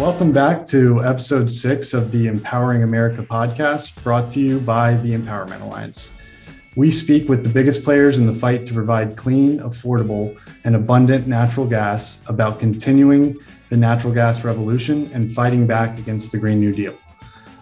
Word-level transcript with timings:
Welcome 0.00 0.32
back 0.32 0.66
to 0.68 1.04
episode 1.04 1.50
six 1.50 1.92
of 1.92 2.10
the 2.10 2.26
Empowering 2.26 2.84
America 2.84 3.22
podcast, 3.22 4.02
brought 4.02 4.30
to 4.30 4.40
you 4.40 4.58
by 4.58 4.94
the 4.94 5.14
Empowerment 5.14 5.60
Alliance. 5.60 6.16
We 6.74 6.90
speak 6.90 7.28
with 7.28 7.42
the 7.42 7.50
biggest 7.50 7.84
players 7.84 8.16
in 8.16 8.24
the 8.24 8.34
fight 8.34 8.66
to 8.68 8.72
provide 8.72 9.14
clean, 9.18 9.58
affordable, 9.58 10.38
and 10.64 10.74
abundant 10.74 11.26
natural 11.26 11.66
gas 11.66 12.24
about 12.30 12.58
continuing 12.58 13.36
the 13.68 13.76
natural 13.76 14.10
gas 14.10 14.42
revolution 14.42 15.10
and 15.12 15.34
fighting 15.34 15.66
back 15.66 15.98
against 15.98 16.32
the 16.32 16.38
Green 16.38 16.60
New 16.60 16.72
Deal. 16.72 16.96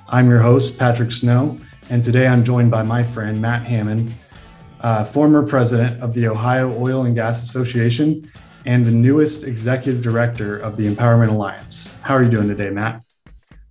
I'm 0.09 0.30
your 0.30 0.41
host, 0.41 0.79
Patrick 0.79 1.11
Snow, 1.11 1.59
and 1.91 2.05
today 2.05 2.29
I'm 2.29 2.45
joined 2.45 2.70
by 2.70 2.84
my 2.84 3.02
friend, 3.02 3.43
Matt 3.43 3.62
Hammond, 3.62 4.14
uh, 4.82 5.07
former 5.07 5.45
president 5.45 6.00
of 6.00 6.14
the 6.14 6.29
Ohio 6.29 6.73
Oil 6.81 7.04
and 7.04 7.17
Gas 7.17 7.43
Association 7.43 8.31
and 8.68 8.85
the 8.85 8.90
newest 8.90 9.45
executive 9.45 10.03
director 10.03 10.58
of 10.58 10.76
the 10.76 10.86
Empowerment 10.86 11.31
Alliance. 11.31 11.96
How 12.03 12.14
are 12.14 12.22
you 12.22 12.31
doing 12.31 12.49
today, 12.49 12.68
Matt? 12.68 13.03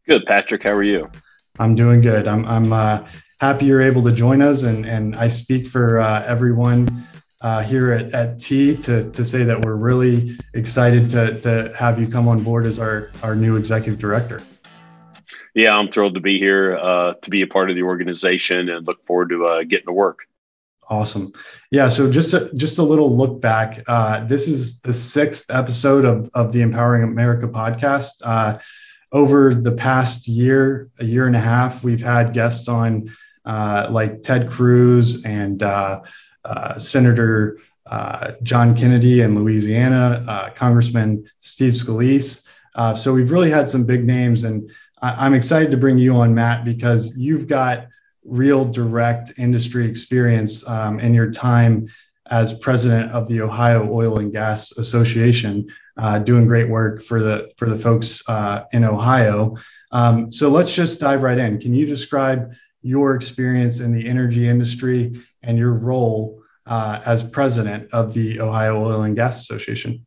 Good, 0.08 0.26
Patrick. 0.26 0.64
How 0.64 0.72
are 0.72 0.82
you? 0.82 1.12
I'm 1.60 1.76
doing 1.76 2.02
good. 2.02 2.28
I'm, 2.28 2.44
I'm 2.46 2.74
uh, 2.74 3.08
happy 3.40 3.66
you're 3.66 3.84
able 3.84 4.02
to 4.06 4.12
join 4.12 4.42
us, 4.42 4.64
and, 4.64 4.88
and 4.88 5.16
I 5.16 5.28
speak 5.28 5.68
for 5.68 6.00
uh, 6.00 6.26
everyone 6.26 7.08
uh, 7.42 7.62
here 7.62 7.92
at, 7.92 8.12
at 8.16 8.40
T 8.40 8.76
to, 8.78 9.12
to 9.12 9.24
say 9.24 9.44
that 9.44 9.64
we're 9.64 9.76
really 9.76 10.36
excited 10.56 11.12
to, 11.12 11.40
to 11.42 11.76
have 11.78 12.00
you 12.00 12.08
come 12.08 12.28
on 12.28 12.44
board 12.44 12.66
as 12.66 12.80
our, 12.80 13.12
our 13.22 13.36
new 13.36 13.56
executive 13.56 14.00
director. 14.00 14.42
Yeah, 15.54 15.78
I'm 15.78 15.92
thrilled 15.92 16.16
to 16.16 16.22
be 16.22 16.40
here 16.40 16.76
uh, 16.76 17.14
to 17.22 17.30
be 17.30 17.44
a 17.44 17.48
part 17.48 17.70
of 17.70 17.76
the 17.76 17.84
organization 17.84 18.68
and 18.70 18.88
look 18.88 19.06
forward 19.06 19.30
to 19.30 19.46
uh, 19.46 19.64
getting 19.64 19.86
to 19.86 19.94
work. 19.94 20.27
Awesome. 20.90 21.34
Yeah. 21.70 21.90
So 21.90 22.10
just 22.10 22.34
a, 22.34 22.50
just 22.56 22.78
a 22.78 22.84
little 22.84 23.16
look 23.16 23.42
back. 23.42 23.84
Uh, 23.88 24.24
this 24.24 24.48
is 24.48 24.80
the 24.80 24.94
sixth 24.94 25.54
episode 25.54 26.06
of, 26.06 26.30
of 26.34 26.54
the 26.54 26.62
Empowering 26.62 27.04
America 27.04 27.48
podcast. 27.48 28.12
Uh, 28.24 28.58
over 29.12 29.54
the 29.54 29.72
past 29.74 30.28
year, 30.28 30.90
a 31.00 31.06
year 31.06 31.28
and 31.28 31.36
a 31.36 31.40
half, 31.40 31.84
we've 31.84 32.02
had 32.02 32.34
guests 32.34 32.70
on 32.70 33.14
uh, 33.46 33.88
like 33.90 34.24
Ted 34.24 34.50
Cruz 34.50 35.24
and 35.26 35.62
uh, 35.64 36.02
uh, 36.46 36.78
Senator 36.78 37.60
uh, 37.86 38.34
John 38.44 38.76
Kennedy 38.76 39.22
in 39.22 39.36
Louisiana, 39.36 40.52
Congressman 40.56 41.30
Steve 41.40 41.74
Scalise. 41.74 42.46
so 42.98 43.14
we've 43.14 43.32
really 43.32 43.50
had 43.50 43.70
some 43.70 43.86
big 43.86 44.06
names, 44.06 44.44
and 44.44 44.70
I- 45.02 45.26
I'm 45.26 45.34
excited 45.34 45.72
to 45.72 45.78
bring 45.78 45.98
you 45.98 46.16
on, 46.16 46.36
Matt, 46.36 46.66
because 46.66 47.16
you've 47.16 47.48
got 47.48 47.88
real 48.28 48.66
direct 48.66 49.32
industry 49.38 49.86
experience 49.88 50.68
um, 50.68 51.00
in 51.00 51.14
your 51.14 51.32
time 51.32 51.88
as 52.30 52.58
president 52.60 53.12
of 53.12 53.28
the 53.28 53.42
Ohio 53.42 53.90
Oil 53.90 54.20
and 54.20 54.32
Gas 54.32 54.74
Association, 54.74 55.68
uh, 55.98 56.20
doing 56.20 56.46
great 56.46 56.70
work 56.70 57.02
for 57.04 57.22
the 57.22 57.52
for 57.58 57.70
the 57.70 57.78
folks 57.78 58.22
uh, 58.28 58.66
in 58.74 58.84
Ohio. 58.84 59.56
Um, 59.92 60.32
so 60.32 60.50
let's 60.50 60.76
just 60.76 61.00
dive 61.00 61.24
right 61.24 61.38
in. 61.38 61.60
Can 61.60 61.74
you 61.74 61.86
describe 61.86 62.52
your 62.82 63.16
experience 63.16 63.80
in 63.80 63.92
the 63.92 64.08
energy 64.08 64.48
industry 64.48 65.24
and 65.42 65.58
your 65.58 65.74
role 65.74 66.42
uh, 66.66 67.02
as 67.06 67.24
president 67.24 67.90
of 67.94 68.14
the 68.14 68.42
Ohio 68.42 68.84
Oil 68.84 69.04
and 69.04 69.16
Gas 69.16 69.40
Association? 69.40 70.06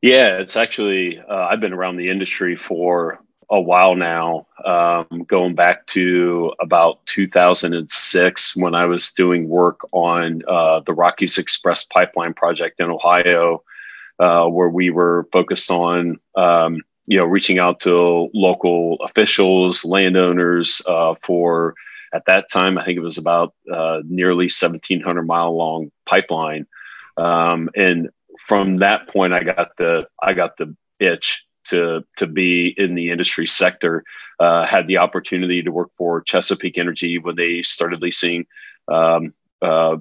Yeah, 0.00 0.38
it's 0.38 0.56
actually 0.56 1.18
uh, 1.18 1.46
I've 1.50 1.60
been 1.60 1.72
around 1.72 1.96
the 1.96 2.08
industry 2.08 2.54
for 2.56 3.18
a 3.50 3.60
while 3.60 3.94
now, 3.94 4.46
um, 4.64 5.24
going 5.26 5.54
back 5.54 5.86
to 5.86 6.52
about 6.60 7.04
2006 7.06 8.56
when 8.56 8.74
I 8.74 8.84
was 8.84 9.12
doing 9.12 9.48
work 9.48 9.80
on 9.92 10.42
uh, 10.46 10.80
the 10.80 10.92
Rockies 10.92 11.38
Express 11.38 11.84
pipeline 11.84 12.34
project 12.34 12.78
in 12.78 12.90
Ohio, 12.90 13.62
uh, 14.18 14.46
where 14.46 14.68
we 14.68 14.90
were 14.90 15.26
focused 15.32 15.70
on 15.70 16.18
um, 16.34 16.82
you 17.06 17.16
know 17.16 17.24
reaching 17.24 17.58
out 17.58 17.80
to 17.80 18.28
local 18.34 18.96
officials, 19.00 19.84
landowners 19.84 20.82
uh, 20.86 21.14
for 21.22 21.74
at 22.12 22.26
that 22.26 22.50
time 22.50 22.76
I 22.78 22.84
think 22.84 22.98
it 22.98 23.02
was 23.02 23.18
about 23.18 23.54
uh, 23.72 24.00
nearly 24.04 24.44
1,700 24.44 25.22
mile 25.22 25.56
long 25.56 25.90
pipeline, 26.04 26.66
um, 27.16 27.70
and 27.74 28.10
from 28.38 28.78
that 28.78 29.08
point 29.08 29.32
I 29.32 29.42
got 29.42 29.70
the 29.78 30.06
I 30.22 30.34
got 30.34 30.58
the 30.58 30.76
itch 31.00 31.44
to 31.68 32.04
to 32.16 32.26
be 32.26 32.74
in 32.76 32.94
the 32.94 33.10
industry 33.10 33.46
sector. 33.46 34.04
Uh, 34.40 34.64
had 34.66 34.86
the 34.86 34.98
opportunity 34.98 35.62
to 35.62 35.72
work 35.72 35.90
for 35.96 36.20
Chesapeake 36.22 36.78
Energy 36.78 37.18
when 37.18 37.34
they 37.34 37.62
started 37.62 38.00
leasing 38.00 38.46
um, 38.86 39.34
uh, 39.60 39.96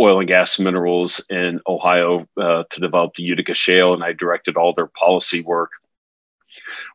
oil 0.00 0.20
and 0.20 0.28
gas 0.28 0.58
minerals 0.58 1.24
in 1.28 1.60
Ohio 1.66 2.26
uh, 2.38 2.64
to 2.70 2.80
develop 2.80 3.14
the 3.16 3.22
Utica 3.22 3.54
Shale, 3.54 3.92
and 3.92 4.02
I 4.02 4.12
directed 4.12 4.56
all 4.56 4.72
their 4.72 4.86
policy 4.86 5.42
work 5.42 5.70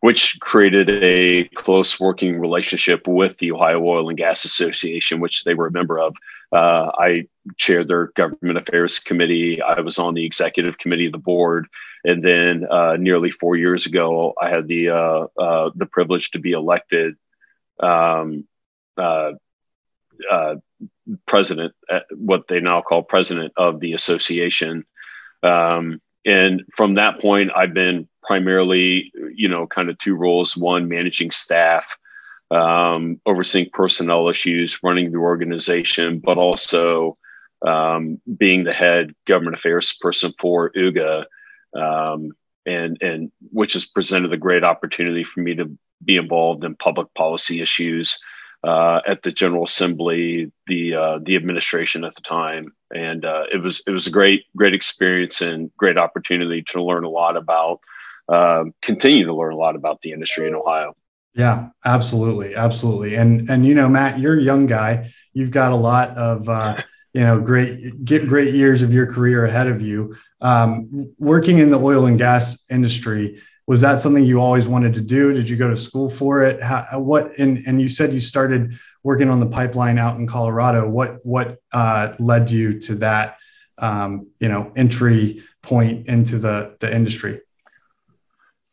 which 0.02 0.40
created 0.40 0.90
a 0.90 1.44
close 1.56 2.00
working 2.00 2.40
relationship 2.40 3.08
with 3.08 3.38
the 3.38 3.52
Ohio 3.52 3.84
Oil 3.84 4.10
and 4.10 4.18
Gas 4.18 4.46
Association, 4.46 5.20
which 5.20 5.44
they 5.44 5.54
were 5.54 5.68
a 5.68 5.72
member 5.72 6.00
of. 6.00 6.16
Uh, 6.52 6.92
I 6.98 7.28
chaired 7.58 7.88
their 7.88 8.08
government 8.08 8.58
affairs 8.58 9.00
committee. 9.00 9.62
I 9.62 9.80
was 9.80 10.00
on 10.00 10.14
the 10.14 10.26
executive 10.26 10.78
committee 10.78 11.06
of 11.06 11.14
the 11.14 11.18
board, 11.18 11.68
and 12.04 12.24
then 12.24 12.66
uh, 12.70 12.98
nearly 12.98 13.32
four 13.32 13.56
years 13.56 13.86
ago, 13.86 14.34
I 14.40 14.50
had 14.50 14.68
the 14.68 14.90
uh, 14.90 15.28
uh 15.38 15.72
the 15.76 15.86
privilege 15.86 16.32
to 16.32 16.40
be 16.40 16.52
elected 16.52 17.16
um, 17.80 18.48
uh, 18.98 19.34
uh, 20.30 20.56
president, 21.26 21.74
what 22.16 22.48
they 22.48 22.60
now 22.60 22.82
call 22.82 23.02
president 23.04 23.54
of 23.56 23.80
the 23.80 23.94
association. 23.94 24.86
Um, 25.44 26.02
and 26.26 26.64
from 26.76 26.96
that 26.96 27.20
point, 27.20 27.52
I've 27.56 27.74
been 27.74 28.08
primarily, 28.22 29.12
you 29.34 29.48
know, 29.48 29.68
kind 29.68 29.90
of 29.90 29.98
two 29.98 30.16
roles: 30.16 30.58
one, 30.58 30.90
managing 30.90 31.32
staff, 31.32 31.96
um, 32.52 33.20
overseeing 33.26 33.70
personnel 33.72 34.30
issues, 34.30 34.80
running 34.84 35.12
the 35.12 35.18
organization, 35.18 36.20
but 36.20 36.38
also 36.38 37.18
um, 37.66 38.20
being 38.38 38.64
the 38.64 38.74
head 38.74 39.14
government 39.26 39.56
affairs 39.56 39.94
person 39.94 40.34
for 40.38 40.72
OOGA, 40.72 41.26
um, 41.76 42.32
and 42.66 42.98
and 43.02 43.32
which 43.52 43.74
has 43.74 43.86
presented 43.86 44.34
a 44.34 44.38
great 44.38 44.64
opportunity 44.64 45.24
for 45.24 45.40
me 45.40 45.56
to 45.56 45.78
be 46.04 46.18
involved 46.18 46.64
in 46.64 46.76
public 46.76 47.14
policy 47.14 47.62
issues 47.62 48.20
uh, 48.64 49.02
at 49.08 49.24
the 49.24 49.32
General 49.32 49.64
Assembly, 49.64 50.52
the 50.68 50.96
uh, 50.96 51.20
the 51.24 51.36
administration 51.36 52.04
at 52.04 52.16
the 52.16 52.22
time, 52.22 52.74
and 52.94 53.26
uh, 53.26 53.46
it 53.52 53.58
was 53.62 53.82
it 53.88 53.92
was 53.92 54.08
a 54.08 54.12
great 54.12 54.46
great 54.56 54.74
experience 54.74 55.42
and 55.42 55.72
great 55.78 55.98
opportunity 55.98 56.64
to 56.64 56.84
learn 56.84 57.04
a 57.04 57.10
lot 57.10 57.38
about 57.38 57.80
um, 58.28 58.74
continue 58.82 59.26
to 59.26 59.34
learn 59.34 59.54
a 59.54 59.58
lot 59.58 59.76
about 59.76 60.02
the 60.02 60.12
industry 60.12 60.48
in 60.48 60.56
Ohio. 60.56 60.96
Yeah, 61.34 61.70
absolutely, 61.86 62.56
absolutely. 62.56 63.16
And 63.16 63.50
and 63.50 63.66
you 63.66 63.74
know, 63.74 63.88
Matt, 63.88 64.20
you're 64.20 64.38
a 64.38 64.42
young 64.42 64.66
guy. 64.66 65.14
You've 65.34 65.52
got 65.52 65.72
a 65.72 65.76
lot 65.76 66.10
of 66.18 66.50
uh, 66.50 66.78
you 67.14 67.24
know 67.24 67.40
great 67.40 68.04
get 68.04 68.28
great 68.28 68.54
years 68.54 68.82
of 68.82 68.94
your 68.94 69.06
career 69.06 69.46
ahead 69.46 69.68
of 69.68 69.82
you. 69.82 70.16
Um, 70.42 71.14
working 71.20 71.60
in 71.60 71.72
the 71.72 71.80
oil 71.80 72.06
and 72.06 72.18
gas 72.18 72.64
industry 72.70 73.40
was 73.68 73.80
that 73.80 74.02
something 74.02 74.26
you 74.26 74.42
always 74.42 74.68
wanted 74.68 74.96
to 74.96 75.02
do? 75.02 75.32
Did 75.32 75.48
you 75.48 75.56
go 75.56 75.70
to 75.70 75.78
school 75.78 76.10
for 76.10 76.44
it? 76.44 76.62
How, 76.62 77.00
what 77.00 77.38
and 77.40 77.60
and 77.66 77.82
you 77.82 77.88
said 77.88 78.14
you 78.14 78.20
started 78.20 78.74
working 79.04 79.30
on 79.30 79.40
the 79.40 79.46
pipeline 79.46 79.98
out 79.98 80.18
in 80.18 80.28
Colorado. 80.28 80.90
What 80.90 81.26
what 81.26 81.60
uh, 81.72 82.14
led 82.20 82.52
you 82.52 82.80
to 82.82 82.96
that 82.96 83.38
um, 83.78 84.28
you 84.42 84.50
know 84.50 84.74
entry 84.76 85.44
point 85.62 86.08
into 86.08 86.38
the 86.38 86.76
the 86.82 86.94
industry? 86.94 87.40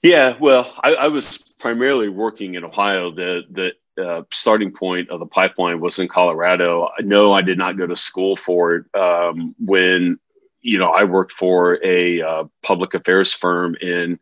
Yeah, 0.02 0.36
well, 0.40 0.74
I, 0.82 0.94
I 0.94 1.08
was 1.08 1.47
primarily 1.58 2.08
working 2.08 2.54
in 2.54 2.64
Ohio. 2.64 3.10
The 3.10 3.42
the 3.50 3.72
uh, 4.02 4.22
starting 4.32 4.72
point 4.72 5.10
of 5.10 5.20
the 5.20 5.26
pipeline 5.26 5.80
was 5.80 5.98
in 5.98 6.08
Colorado. 6.08 6.88
No, 7.00 7.32
I 7.32 7.42
did 7.42 7.58
not 7.58 7.76
go 7.76 7.86
to 7.86 7.96
school 7.96 8.36
for 8.36 8.76
it. 8.76 8.84
Um, 8.94 9.54
when 9.58 10.18
you 10.60 10.78
know, 10.78 10.90
I 10.90 11.04
worked 11.04 11.32
for 11.32 11.82
a 11.84 12.20
uh, 12.20 12.44
public 12.62 12.94
affairs 12.94 13.32
firm 13.32 13.76
in 13.80 14.18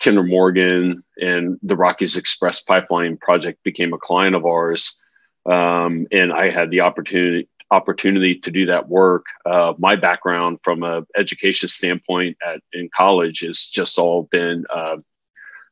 Kinder 0.00 0.22
Morgan, 0.22 1.02
and 1.20 1.58
the 1.62 1.76
Rockies 1.76 2.16
Express 2.16 2.62
Pipeline 2.62 3.16
project 3.16 3.62
became 3.64 3.92
a 3.92 3.98
client 3.98 4.36
of 4.36 4.44
ours. 4.44 5.02
Um, 5.46 6.06
and 6.12 6.32
I 6.32 6.50
had 6.50 6.70
the 6.70 6.80
opportunity 6.80 7.48
opportunity 7.70 8.34
to 8.34 8.50
do 8.50 8.64
that 8.66 8.88
work. 8.88 9.26
Uh, 9.44 9.74
my 9.78 9.94
background 9.94 10.58
from 10.62 10.82
a 10.82 11.04
education 11.16 11.68
standpoint 11.68 12.36
at 12.46 12.60
in 12.72 12.88
college 12.94 13.40
has 13.40 13.66
just 13.66 13.98
all 13.98 14.22
been 14.30 14.64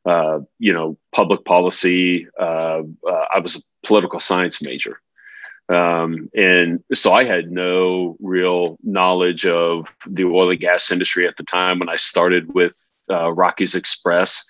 uh, 0.07 0.39
you 0.57 0.71
know, 0.71 0.97
public 1.11 1.43
policy. 1.43 2.27
Uh, 2.39 2.81
uh, 3.05 3.25
I 3.33 3.39
was 3.39 3.57
a 3.57 3.85
political 3.85 4.21
science 4.21 4.61
major. 4.61 5.01
Um, 5.67 6.29
and 6.33 6.81
so 6.93 7.11
I 7.11 7.25
had 7.25 7.51
no 7.51 8.15
real 8.21 8.77
knowledge 8.81 9.45
of 9.45 9.93
the 10.07 10.23
oil 10.23 10.51
and 10.51 10.59
gas 10.61 10.91
industry 10.91 11.27
at 11.27 11.35
the 11.35 11.43
time 11.43 11.79
when 11.79 11.89
I 11.89 11.97
started 11.97 12.53
with 12.53 12.73
uh, 13.09 13.33
Rockies 13.33 13.75
Express. 13.75 14.47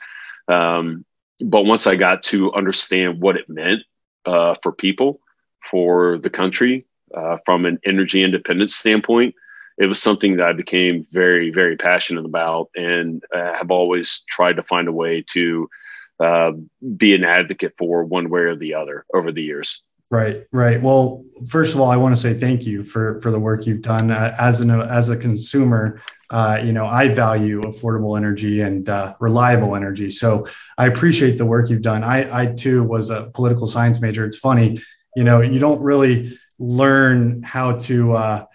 Um, 0.48 1.04
but 1.39 1.65
once 1.65 1.88
I 1.88 1.95
got 1.95 2.21
to 2.24 2.54
understand 2.54 3.19
what 3.19 3.36
it 3.36 3.50
meant 3.50 3.81
for 4.25 4.71
people, 4.71 5.19
for 5.71 6.19
the 6.19 6.30
country, 6.30 6.86
from 7.45 7.65
an 7.65 7.80
energy 7.83 8.24
independence 8.24 8.75
standpoint, 8.75 9.33
it 9.77 9.85
was 9.85 10.01
something 10.01 10.38
that 10.38 10.47
I 10.47 10.53
became 10.53 11.06
very, 11.12 11.51
very 11.51 11.77
passionate 11.77 12.25
about 12.25 12.69
and 12.75 13.24
uh, 13.33 13.53
have 13.53 13.71
always 13.71 14.24
tried 14.27 14.56
to 14.56 14.63
find 14.63 14.88
a 14.88 14.91
way 14.91 15.24
to 15.33 15.69
uh, 16.19 16.51
be 16.95 17.13
an 17.13 17.24
advocate 17.24 17.74
for 17.77 18.03
one 18.03 18.29
way 18.29 18.41
or 18.41 18.56
the 18.56 18.74
other 18.74 19.06
over 19.13 19.31
the 19.31 19.44
years. 19.44 19.83
Right, 20.09 20.45
right. 20.51 20.81
Well, 20.81 21.25
first 21.47 21.75
of 21.75 21.81
all, 21.81 21.91
I 21.91 21.97
want 21.97 22.15
to 22.15 22.21
say 22.21 22.33
thank 22.33 22.63
you 22.63 22.83
for 22.83 23.19
for 23.21 23.29
the 23.29 23.39
work 23.39 23.65
you've 23.65 23.81
done 23.81 24.09
uh, 24.09 24.33
as 24.39 24.62
an 24.62 24.71
as 24.71 25.09
a 25.09 25.18
consumer. 25.18 26.01
Uh, 26.30 26.62
you 26.63 26.71
know, 26.71 26.85
I 26.85 27.09
value 27.09 27.62
affordable 27.62 28.18
energy 28.18 28.62
and 28.62 28.88
uh, 28.88 29.15
reliable 29.19 29.75
energy, 29.75 30.09
so 30.09 30.47
I 30.77 30.88
appreciate 30.88 31.38
the 31.38 31.45
work 31.45 31.69
you've 31.69 31.81
done. 31.81 32.03
I, 32.03 32.44
I 32.44 32.45
too 32.47 32.83
was 32.83 33.09
a 33.09 33.31
political 33.33 33.68
science 33.68 34.00
major. 34.00 34.25
It's 34.25 34.38
funny, 34.38 34.81
you 35.15 35.23
know, 35.23 35.41
you 35.41 35.59
don't 35.59 35.81
really 35.81 36.38
learn 36.57 37.44
how 37.44 37.73
to 37.73 38.13
uh, 38.15 38.45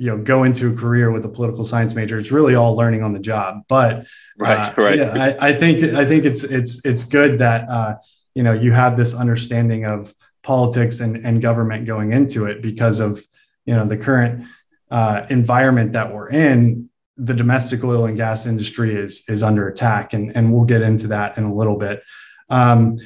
you 0.00 0.06
know 0.06 0.16
go 0.16 0.44
into 0.44 0.72
a 0.72 0.74
career 0.74 1.12
with 1.12 1.26
a 1.26 1.28
political 1.28 1.66
science 1.66 1.94
major 1.94 2.18
it's 2.18 2.32
really 2.32 2.54
all 2.54 2.74
learning 2.74 3.02
on 3.02 3.12
the 3.12 3.18
job. 3.18 3.62
But 3.68 4.06
right 4.38 4.70
uh, 4.70 4.82
right. 4.82 4.98
yeah, 4.98 5.36
I, 5.40 5.48
I, 5.48 5.52
think 5.52 5.84
i 5.84 6.06
think 6.06 6.24
it's 6.24 6.42
it's 6.42 6.84
it's 6.86 7.04
good 7.04 7.40
that 7.40 7.68
uh, 7.68 7.96
you 8.34 8.42
know 8.42 8.54
you 8.54 8.72
have 8.72 8.96
this 8.96 9.14
understanding 9.14 9.84
of 9.84 10.14
politics 10.42 11.00
and, 11.00 11.16
and 11.18 11.42
government 11.42 11.84
going 11.84 12.12
into 12.12 12.46
it 12.46 12.62
because 12.62 12.98
of 12.98 13.22
you 13.66 13.74
know 13.74 13.84
the 13.84 13.98
current 13.98 14.46
uh, 14.90 15.26
environment 15.28 15.92
that 15.92 16.12
we're 16.12 16.30
in. 16.30 16.88
The 17.18 17.34
domestic 17.34 17.84
oil 17.84 18.06
and 18.06 18.16
gas 18.16 18.46
industry 18.46 18.94
is 18.94 19.22
is 19.28 19.42
under 19.42 19.68
attack 19.68 20.14
and 20.14 20.34
and 20.34 20.50
we'll 20.50 20.64
get 20.64 20.80
into 20.80 21.08
that 21.08 21.36
in 21.36 21.44
a 21.44 21.54
little 21.54 21.76
bit. 21.76 22.02
Um, 22.48 22.98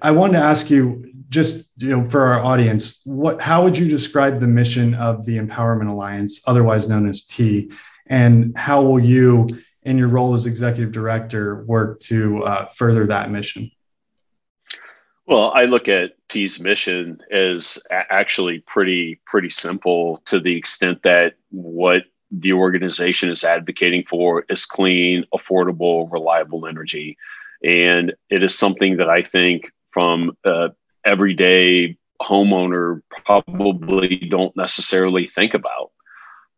i 0.00 0.12
wanted 0.12 0.34
to 0.34 0.44
ask 0.44 0.70
you 0.70 1.11
just 1.32 1.72
you 1.78 1.88
know 1.88 2.08
for 2.08 2.26
our 2.26 2.44
audience 2.44 3.00
what 3.04 3.40
how 3.40 3.64
would 3.64 3.76
you 3.76 3.88
describe 3.88 4.38
the 4.38 4.46
mission 4.46 4.94
of 4.94 5.24
the 5.24 5.38
empowerment 5.38 5.88
alliance 5.88 6.42
otherwise 6.46 6.88
known 6.88 7.08
as 7.08 7.24
t? 7.24 7.70
And 8.06 8.56
how 8.56 8.82
will 8.82 9.00
you 9.00 9.48
in 9.82 9.96
your 9.98 10.08
role 10.08 10.34
as 10.34 10.46
executive 10.46 10.92
director 10.92 11.64
work 11.64 11.98
to 12.00 12.44
uh, 12.44 12.66
further 12.66 13.06
that 13.06 13.30
mission? 13.30 13.70
Well 15.26 15.52
i 15.54 15.62
look 15.62 15.88
at 15.88 16.12
t's 16.28 16.60
mission 16.60 17.18
as 17.32 17.82
actually 17.90 18.60
pretty 18.60 19.20
pretty 19.24 19.50
simple 19.50 20.22
to 20.26 20.38
the 20.38 20.54
extent 20.54 21.02
that 21.02 21.34
what 21.50 22.02
the 22.30 22.52
organization 22.52 23.30
is 23.30 23.44
advocating 23.44 24.04
for 24.04 24.44
is 24.48 24.64
clean 24.64 25.24
affordable 25.34 26.10
reliable 26.10 26.66
energy. 26.66 27.16
And 27.64 28.14
it 28.28 28.42
is 28.42 28.56
something 28.56 28.98
that 28.98 29.08
i 29.08 29.22
think 29.22 29.72
from 29.92 30.36
uh, 30.44 30.68
everyday 31.04 31.96
homeowner 32.20 33.02
probably 33.24 34.16
don't 34.16 34.56
necessarily 34.56 35.26
think 35.26 35.54
about. 35.54 35.90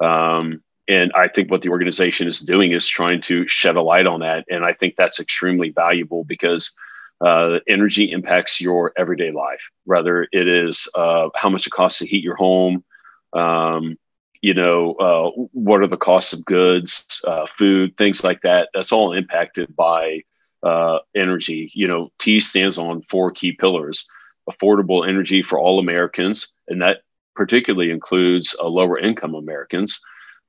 Um, 0.01 0.63
and 0.87 1.11
I 1.15 1.29
think 1.29 1.51
what 1.51 1.63
the 1.63 1.71
organization 1.71 2.29
is 2.29 2.41
doing 2.41 2.73
is 2.73 2.87
trying 2.87 3.23
to 3.23 3.49
shed 3.49 3.77
a 3.77 3.83
light 3.83 4.07
on 4.07 4.21
that. 4.21 4.45
And 4.51 4.65
I 4.65 4.75
think 4.75 4.97
that's 4.97 5.21
extremely 5.21 5.71
valuable 5.71 6.25
because 6.25 6.77
uh, 7.21 7.61
energy 7.67 8.11
impacts 8.11 8.61
your 8.61 8.93
everyday 8.97 9.31
life, 9.31 9.71
whether 9.85 10.29
it 10.31 10.47
is 10.47 10.89
uh, 10.95 11.31
how 11.35 11.49
much 11.49 11.67
it 11.67 11.71
costs 11.71 12.01
to 12.01 12.07
heat 12.07 12.23
your 12.23 12.37
home, 12.37 12.85
um, 13.33 13.97
you 14.43 14.53
know, 14.53 14.93
uh, 14.95 15.31
what 15.53 15.81
are 15.81 15.87
the 15.87 15.97
costs 15.97 16.35
of 16.35 16.45
goods, 16.45 17.25
uh, 17.27 17.47
food, 17.47 17.97
things 17.97 18.23
like 18.23 18.43
that. 18.43 18.69
That's 18.75 18.93
all 18.93 19.15
impacted 19.15 19.75
by 19.75 20.21
uh, 20.63 20.99
energy. 21.15 21.71
You 21.73 21.89
know, 21.89 22.11
T 22.19 22.41
stands 22.41 22.77
on 22.77 23.01
four 23.03 23.31
key 23.31 23.53
pillars 23.53 24.07
affordable 24.51 25.09
energy 25.09 25.43
for 25.43 25.59
all 25.59 25.79
Americans, 25.79 26.57
and 26.69 26.83
that 26.83 27.03
particularly 27.35 27.91
includes 27.91 28.57
uh, 28.61 28.67
lower 28.67 28.99
income 28.99 29.35
Americans, 29.35 30.01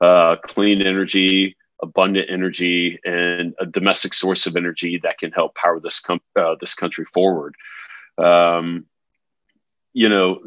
uh, 0.02 0.36
clean 0.44 0.82
energy, 0.82 1.56
abundant 1.82 2.30
energy, 2.30 3.00
and 3.06 3.54
a 3.60 3.66
domestic 3.66 4.14
source 4.14 4.46
of 4.46 4.56
energy 4.56 5.00
that 5.04 5.18
can 5.18 5.32
help 5.32 5.56
power 5.56 5.80
this 5.80 6.00
com- 6.00 6.22
uh, 6.36 6.56
this 6.60 6.74
country 6.74 7.06
forward. 7.06 7.56
Um, 8.18 8.86
you 9.94 10.10
know, 10.10 10.42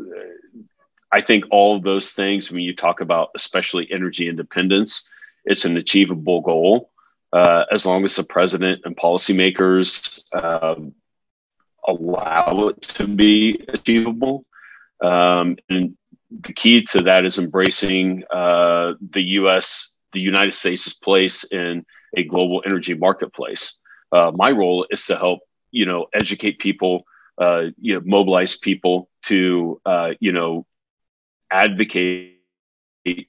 I 1.12 1.20
think 1.20 1.44
all 1.50 1.76
of 1.76 1.82
those 1.82 2.12
things, 2.12 2.52
when 2.52 2.62
you 2.62 2.74
talk 2.74 3.00
about 3.00 3.30
especially 3.34 3.90
energy 3.90 4.28
independence, 4.28 5.10
it's 5.44 5.64
an 5.64 5.76
achievable 5.76 6.40
goal. 6.40 6.90
Uh, 7.32 7.64
as 7.70 7.84
long 7.84 8.04
as 8.04 8.16
the 8.16 8.24
president 8.24 8.80
and 8.84 8.96
policymakers 8.96 10.24
um, 10.42 10.94
allow 11.88 12.68
it 12.68 12.80
to 12.82 13.06
be 13.08 13.64
achievable. 13.68 14.44
Um, 15.02 15.56
and 15.68 15.96
the 16.30 16.52
key 16.52 16.82
to 16.82 17.02
that 17.02 17.24
is 17.24 17.38
embracing 17.38 18.24
uh, 18.30 18.92
the 19.12 19.22
U.S., 19.40 19.96
the 20.12 20.20
United 20.20 20.54
States' 20.54 20.92
place 20.92 21.44
in 21.44 21.84
a 22.16 22.22
global 22.24 22.62
energy 22.64 22.94
marketplace. 22.94 23.78
Uh, 24.12 24.32
my 24.34 24.50
role 24.50 24.86
is 24.90 25.06
to 25.06 25.16
help, 25.16 25.40
you 25.70 25.86
know, 25.86 26.06
educate 26.14 26.58
people, 26.58 27.04
uh, 27.38 27.64
you 27.78 27.94
know, 27.94 28.02
mobilize 28.04 28.56
people 28.56 29.08
to, 29.24 29.80
uh, 29.84 30.10
you 30.20 30.32
know, 30.32 30.66
advocate 31.50 32.36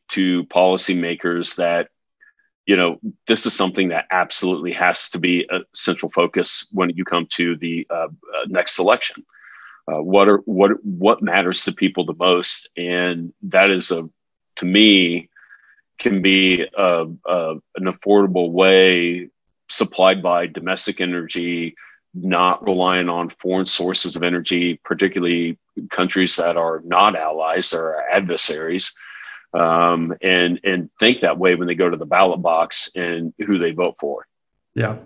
to 0.10 0.44
policymakers 0.46 1.56
that 1.56 1.90
you 2.70 2.76
know, 2.76 3.00
this 3.26 3.48
is 3.48 3.56
something 3.56 3.88
that 3.88 4.06
absolutely 4.12 4.72
has 4.74 5.10
to 5.10 5.18
be 5.18 5.44
a 5.50 5.62
central 5.74 6.08
focus 6.08 6.70
when 6.72 6.92
you 6.92 7.04
come 7.04 7.26
to 7.32 7.58
the 7.58 7.88
uh, 7.90 8.10
uh, 8.36 8.46
next 8.48 8.78
election. 8.78 9.26
Uh, 9.92 10.04
what 10.04 10.30
are 10.30 10.38
what 10.46 10.74
what 10.84 11.24
matters 11.24 11.66
to 11.66 11.72
people 11.72 12.06
the 12.06 12.14
most, 12.20 12.70
and 12.78 13.34
that 13.42 13.72
is 13.72 13.90
a 13.90 14.08
to 14.58 14.66
me 14.66 15.30
can 15.98 16.22
be 16.22 16.64
a, 16.78 17.06
a, 17.26 17.56
an 17.78 17.86
affordable 17.86 18.52
way 18.52 19.30
supplied 19.68 20.22
by 20.22 20.46
domestic 20.46 21.02
energy, 21.02 21.76
not 22.14 22.64
relying 22.64 23.10
on 23.10 23.32
foreign 23.42 23.66
sources 23.66 24.16
of 24.16 24.22
energy, 24.22 24.80
particularly 24.86 25.58
countries 25.90 26.36
that 26.36 26.56
are 26.56 26.84
not 26.86 27.16
allies 27.16 27.74
or 27.74 28.00
adversaries 28.12 28.96
um, 29.54 30.16
and 30.22 30.60
and 30.64 30.90
think 31.00 31.22
that 31.22 31.38
way 31.38 31.56
when 31.56 31.68
they 31.68 31.76
go 31.76 31.90
to 31.90 31.98
the 31.98 32.06
ballot 32.06 32.42
box 32.42 32.96
and 32.96 33.34
who 33.40 33.58
they 33.58 33.72
vote 33.72 33.96
for. 34.00 34.28
Yeah, 34.76 34.98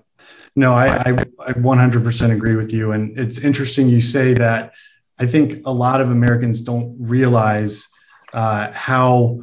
no, 0.55 0.73
I, 0.73 0.97
I, 0.97 1.09
I 1.39 1.53
100% 1.53 2.31
agree 2.31 2.55
with 2.55 2.71
you, 2.71 2.91
and 2.91 3.17
it's 3.17 3.39
interesting 3.43 3.89
you 3.89 4.01
say 4.01 4.33
that. 4.35 4.73
I 5.19 5.27
think 5.27 5.65
a 5.65 5.71
lot 5.71 6.01
of 6.01 6.09
Americans 6.09 6.61
don't 6.61 6.95
realize 6.99 7.87
uh, 8.33 8.71
how 8.71 9.41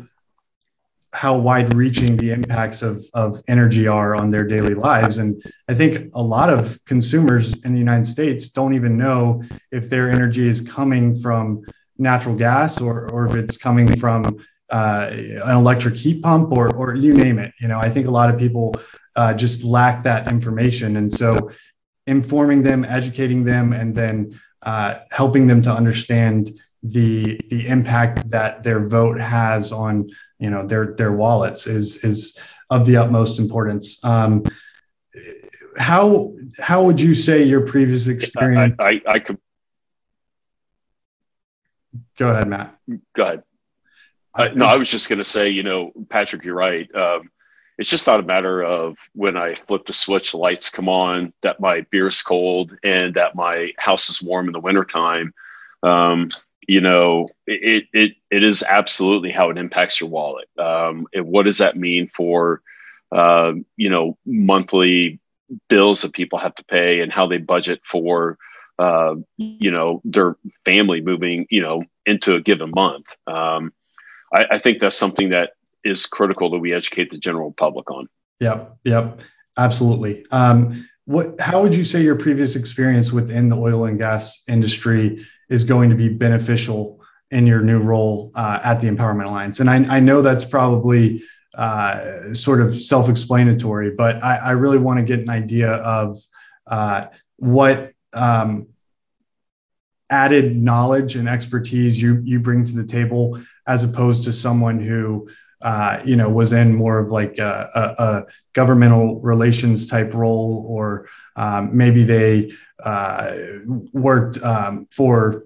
how 1.13 1.37
wide 1.37 1.75
reaching 1.75 2.17
the 2.17 2.31
impacts 2.31 2.83
of, 2.83 3.05
of 3.15 3.43
energy 3.49 3.87
are 3.89 4.15
on 4.15 4.31
their 4.31 4.45
daily 4.45 4.75
lives. 4.75 5.19
And 5.19 5.43
I 5.69 5.75
think 5.75 6.11
a 6.15 6.23
lot 6.23 6.51
of 6.51 6.83
consumers 6.85 7.53
in 7.65 7.73
the 7.73 7.79
United 7.79 8.07
States 8.07 8.49
don't 8.49 8.75
even 8.75 8.97
know 8.97 9.43
if 9.73 9.91
their 9.91 10.09
energy 10.11 10.47
is 10.47 10.61
coming 10.61 11.21
from 11.21 11.63
natural 11.99 12.37
gas 12.37 12.81
or, 12.81 13.11
or 13.11 13.27
if 13.27 13.35
it's 13.35 13.57
coming 13.57 13.99
from 13.99 14.39
uh, 14.71 15.11
an 15.11 15.57
electric 15.57 15.95
heat 15.97 16.23
pump 16.23 16.53
or 16.53 16.75
or 16.75 16.95
you 16.95 17.15
name 17.15 17.39
it. 17.39 17.53
You 17.61 17.69
know, 17.69 17.79
I 17.79 17.91
think 17.91 18.07
a 18.07 18.11
lot 18.11 18.33
of 18.33 18.39
people 18.39 18.75
uh, 19.17 19.35
just 19.35 19.65
lack 19.65 20.03
that 20.05 20.29
information, 20.29 20.97
and 20.97 21.13
so 21.13 21.51
informing 22.07 22.63
them, 22.63 22.85
educating 22.85 23.45
them, 23.45 23.73
and 23.73 23.95
then 23.95 24.41
uh, 24.63 24.99
helping 25.11 25.47
them 25.47 25.63
to 25.63 25.73
understand 25.73 26.59
the 26.83 27.39
the 27.51 27.67
impact 27.69 28.31
that 28.31 28.63
their 28.63 28.87
vote 28.87 29.19
has 29.19 29.73
on 29.73 30.11
you 30.39 30.51
know 30.51 30.67
their 30.67 30.95
their 30.95 31.13
wallets 31.13 31.67
is 31.67 32.05
is 32.05 32.39
of 32.71 32.87
the 32.87 32.97
utmost 32.97 33.39
importance. 33.39 34.03
Um, 34.05 34.45
how 35.77 36.33
how 36.59 36.85
would 36.85 37.01
you 37.01 37.15
say 37.15 37.43
your 37.43 37.63
previous 37.63 38.07
experience? 38.07 38.77
I, 38.79 38.85
I, 38.85 39.01
I 39.07 39.19
could. 39.19 39.39
Go 42.19 42.31
ahead, 42.31 42.49
Matt. 42.49 42.77
Go 43.15 43.25
ahead. 43.25 43.43
Uh, 44.35 44.49
no, 44.55 44.65
I 44.65 44.77
was 44.77 44.91
just 44.91 45.09
going 45.09 45.19
to 45.19 45.25
say, 45.25 45.49
you 45.49 45.63
know, 45.63 45.93
Patrick, 46.09 46.45
you're 46.45 46.55
right. 46.55 46.93
Um, 46.95 47.31
it's 47.79 47.91
just 47.91 48.07
not 48.07 48.21
a 48.21 48.25
matter 48.25 48.63
of 48.63 48.97
when 49.15 49.37
I 49.37 49.55
flip 49.55 49.87
the 49.87 49.93
switch, 49.93 50.35
lights 50.35 50.69
come 50.69 50.89
on, 50.89 51.33
that 51.43 51.61
my 51.61 51.81
beer 51.91 52.07
is 52.07 52.23
cold 52.23 52.77
and 52.85 53.15
that 53.15 53.35
my 53.35 53.73
house 53.79 54.11
is 54.11 54.23
warm 54.23 54.47
in 54.47 54.53
the 54.53 54.61
wintertime. 54.61 55.33
Um, 55.83 56.31
you 56.69 56.81
know, 56.81 57.31
it, 57.47 57.87
it, 57.93 58.13
it 58.31 58.47
is 58.47 58.63
absolutely 58.63 59.31
how 59.31 59.51
it 59.51 59.59
impacts 59.59 60.01
your 60.01 60.11
wallet. 60.11 60.49
Um, 60.59 61.07
and 61.15 61.27
what 61.27 61.45
does 61.45 61.59
that 61.59 61.77
mean 61.77 62.07
for, 62.07 62.61
uh, 63.11 63.55
you 63.77 63.89
know, 63.89 64.17
monthly 64.27 65.19
bills 65.69 66.03
that 66.03 66.13
people 66.13 66.39
have 66.39 66.55
to 66.57 66.65
pay 66.65 67.01
and 67.01 67.13
how 67.13 67.27
they 67.27 67.39
budget 67.39 67.81
for, 67.83 68.39
uh, 68.79 69.17
you 69.37 69.71
know, 69.71 70.01
their 70.05 70.37
family 70.65 71.01
moving, 71.01 71.47
you 71.51 71.63
know, 71.63 71.83
into 72.07 72.37
a 72.37 72.41
given 72.41 72.71
month. 72.71 73.17
Um, 73.27 73.73
I, 74.33 74.47
I 74.53 74.59
think 74.59 74.81
that's 74.81 74.97
something 74.97 75.31
that 75.31 75.53
is 75.85 76.07
critical 76.07 76.51
that 76.51 76.59
we 76.59 76.73
educate 76.73 77.11
the 77.11 77.19
general 77.19 77.53
public 77.53 77.91
on. 77.91 78.09
Yep. 78.41 78.77
Yep. 78.85 79.21
Absolutely. 79.59 80.27
Um, 80.31 80.89
what, 81.05 81.41
how 81.41 81.63
would 81.63 81.75
you 81.75 81.85
say 81.85 82.03
your 82.03 82.17
previous 82.17 82.57
experience 82.57 83.11
within 83.13 83.49
the 83.49 83.57
oil 83.57 83.87
and 83.87 83.99
gas 83.99 84.45
industry 84.49 85.25
is 85.49 85.65
going 85.65 85.91
to 85.91 85.97
be 85.97 86.09
beneficial 86.09 87.01
in 87.31 87.47
your 87.47 87.63
new 87.63 87.81
role 87.81 88.31
uh, 88.35 88.61
at 88.63 88.81
the 88.81 88.89
Empowerment 88.89 89.27
Alliance? 89.27 89.61
And 89.61 89.69
I, 89.69 89.97
I 89.97 90.01
know 90.01 90.23
that's 90.23 90.45
probably 90.45 91.23
uh, 91.57 92.33
sort 92.33 92.61
of 92.61 92.81
self-explanatory, 92.81 93.91
but 93.93 94.23
I, 94.23 94.37
I 94.37 94.51
really 94.53 94.79
want 94.79 94.99
to 94.99 95.05
get 95.05 95.21
an 95.21 95.31
idea 95.31 95.73
of 95.73 96.19
uh, 96.67 97.07
what 97.37 97.93
um, 98.13 98.69
added 100.11 100.57
knowledge 100.57 101.17
and 101.17 101.29
expertise 101.29 102.01
you 102.01 102.21
you 102.25 102.41
bring 102.41 102.65
to 102.65 102.73
the 102.73 102.85
table, 102.85 103.41
as 103.71 103.85
opposed 103.85 104.25
to 104.25 104.33
someone 104.33 104.81
who 104.81 105.29
uh, 105.63 106.01
you 106.05 106.17
know 106.17 106.29
was 106.29 106.53
in 106.53 106.75
more 106.75 106.99
of 106.99 107.09
like 107.11 107.39
a, 107.39 107.71
a, 107.75 108.03
a 108.03 108.27
governmental 108.53 109.21
relations 109.21 109.87
type 109.87 110.13
role, 110.13 110.65
or 110.69 111.09
um, 111.37 111.77
maybe 111.77 112.03
they 112.03 112.51
uh, 112.85 113.37
worked 113.93 114.43
um, 114.43 114.89
for 114.91 115.45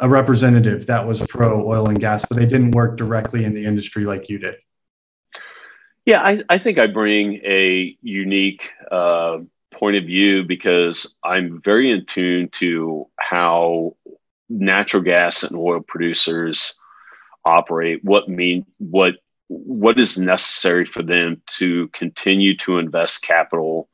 a 0.00 0.08
representative 0.08 0.86
that 0.86 1.06
was 1.06 1.22
pro 1.22 1.66
oil 1.66 1.88
and 1.88 1.98
gas, 1.98 2.24
but 2.28 2.36
they 2.36 2.44
didn't 2.44 2.72
work 2.72 2.98
directly 2.98 3.44
in 3.44 3.54
the 3.54 3.64
industry 3.64 4.04
like 4.04 4.28
you 4.28 4.38
did. 4.38 4.56
Yeah, 6.04 6.20
I, 6.20 6.42
I 6.50 6.58
think 6.58 6.78
I 6.78 6.86
bring 6.86 7.40
a 7.44 7.96
unique 8.02 8.70
uh, 8.92 9.38
point 9.72 9.96
of 9.96 10.04
view 10.04 10.44
because 10.44 11.16
I'm 11.24 11.62
very 11.62 11.90
in 11.90 12.04
tune 12.04 12.48
to 12.60 13.08
how 13.18 13.96
natural 14.48 15.02
gas 15.02 15.42
and 15.42 15.56
oil 15.56 15.80
producers 15.80 16.78
operate, 17.46 18.04
what 18.04 18.28
mean 18.28 18.66
what 18.78 19.14
what 19.48 19.98
is 19.98 20.18
necessary 20.18 20.84
for 20.84 21.02
them 21.02 21.40
to 21.46 21.88
continue 21.88 22.56
to 22.56 22.78
invest 22.78 23.22
capital 23.22 23.88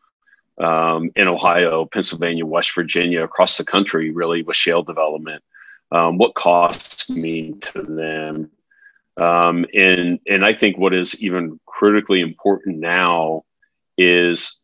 um, 0.59 1.11
in 1.15 1.29
Ohio, 1.29 1.85
Pennsylvania, 1.85 2.47
West 2.47 2.75
Virginia, 2.75 3.23
across 3.23 3.59
the 3.59 3.65
country, 3.65 4.11
really 4.11 4.43
with 4.43 4.57
shale 4.57 4.83
development. 4.83 5.43
Um, 5.91 6.17
what 6.17 6.35
costs 6.35 7.11
mean 7.11 7.61
to 7.61 7.83
them, 7.83 8.51
um, 9.19 9.67
and 9.75 10.19
and 10.27 10.45
I 10.45 10.55
think 10.55 10.79
what 10.79 10.95
is 10.95 11.23
even 11.23 11.61
critically 11.67 12.23
important 12.23 12.79
now 12.79 13.45
is 13.99 14.61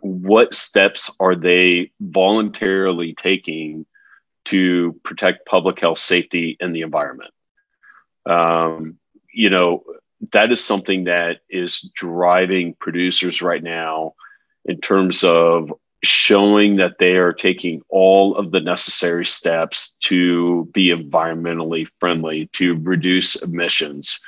what 0.00 0.52
steps 0.52 1.14
are 1.20 1.36
they 1.36 1.92
voluntarily 2.00 3.14
taking 3.14 3.86
to 4.46 5.00
protect 5.04 5.46
public 5.46 5.80
health, 5.80 5.98
safety, 5.98 6.56
and 6.60 6.74
the 6.74 6.82
environment. 6.82 7.30
Um, 8.26 8.98
you 9.32 9.50
know 9.50 9.84
that 10.32 10.52
is 10.52 10.64
something 10.64 11.04
that 11.04 11.40
is 11.50 11.80
driving 11.94 12.74
producers 12.74 13.42
right 13.42 13.62
now 13.62 14.14
in 14.64 14.80
terms 14.80 15.24
of 15.24 15.72
showing 16.02 16.76
that 16.76 16.98
they 16.98 17.16
are 17.16 17.32
taking 17.32 17.82
all 17.88 18.36
of 18.36 18.50
the 18.50 18.60
necessary 18.60 19.24
steps 19.24 19.96
to 20.00 20.66
be 20.72 20.88
environmentally 20.88 21.88
friendly, 21.98 22.46
to 22.52 22.78
reduce 22.82 23.36
emissions. 23.36 24.20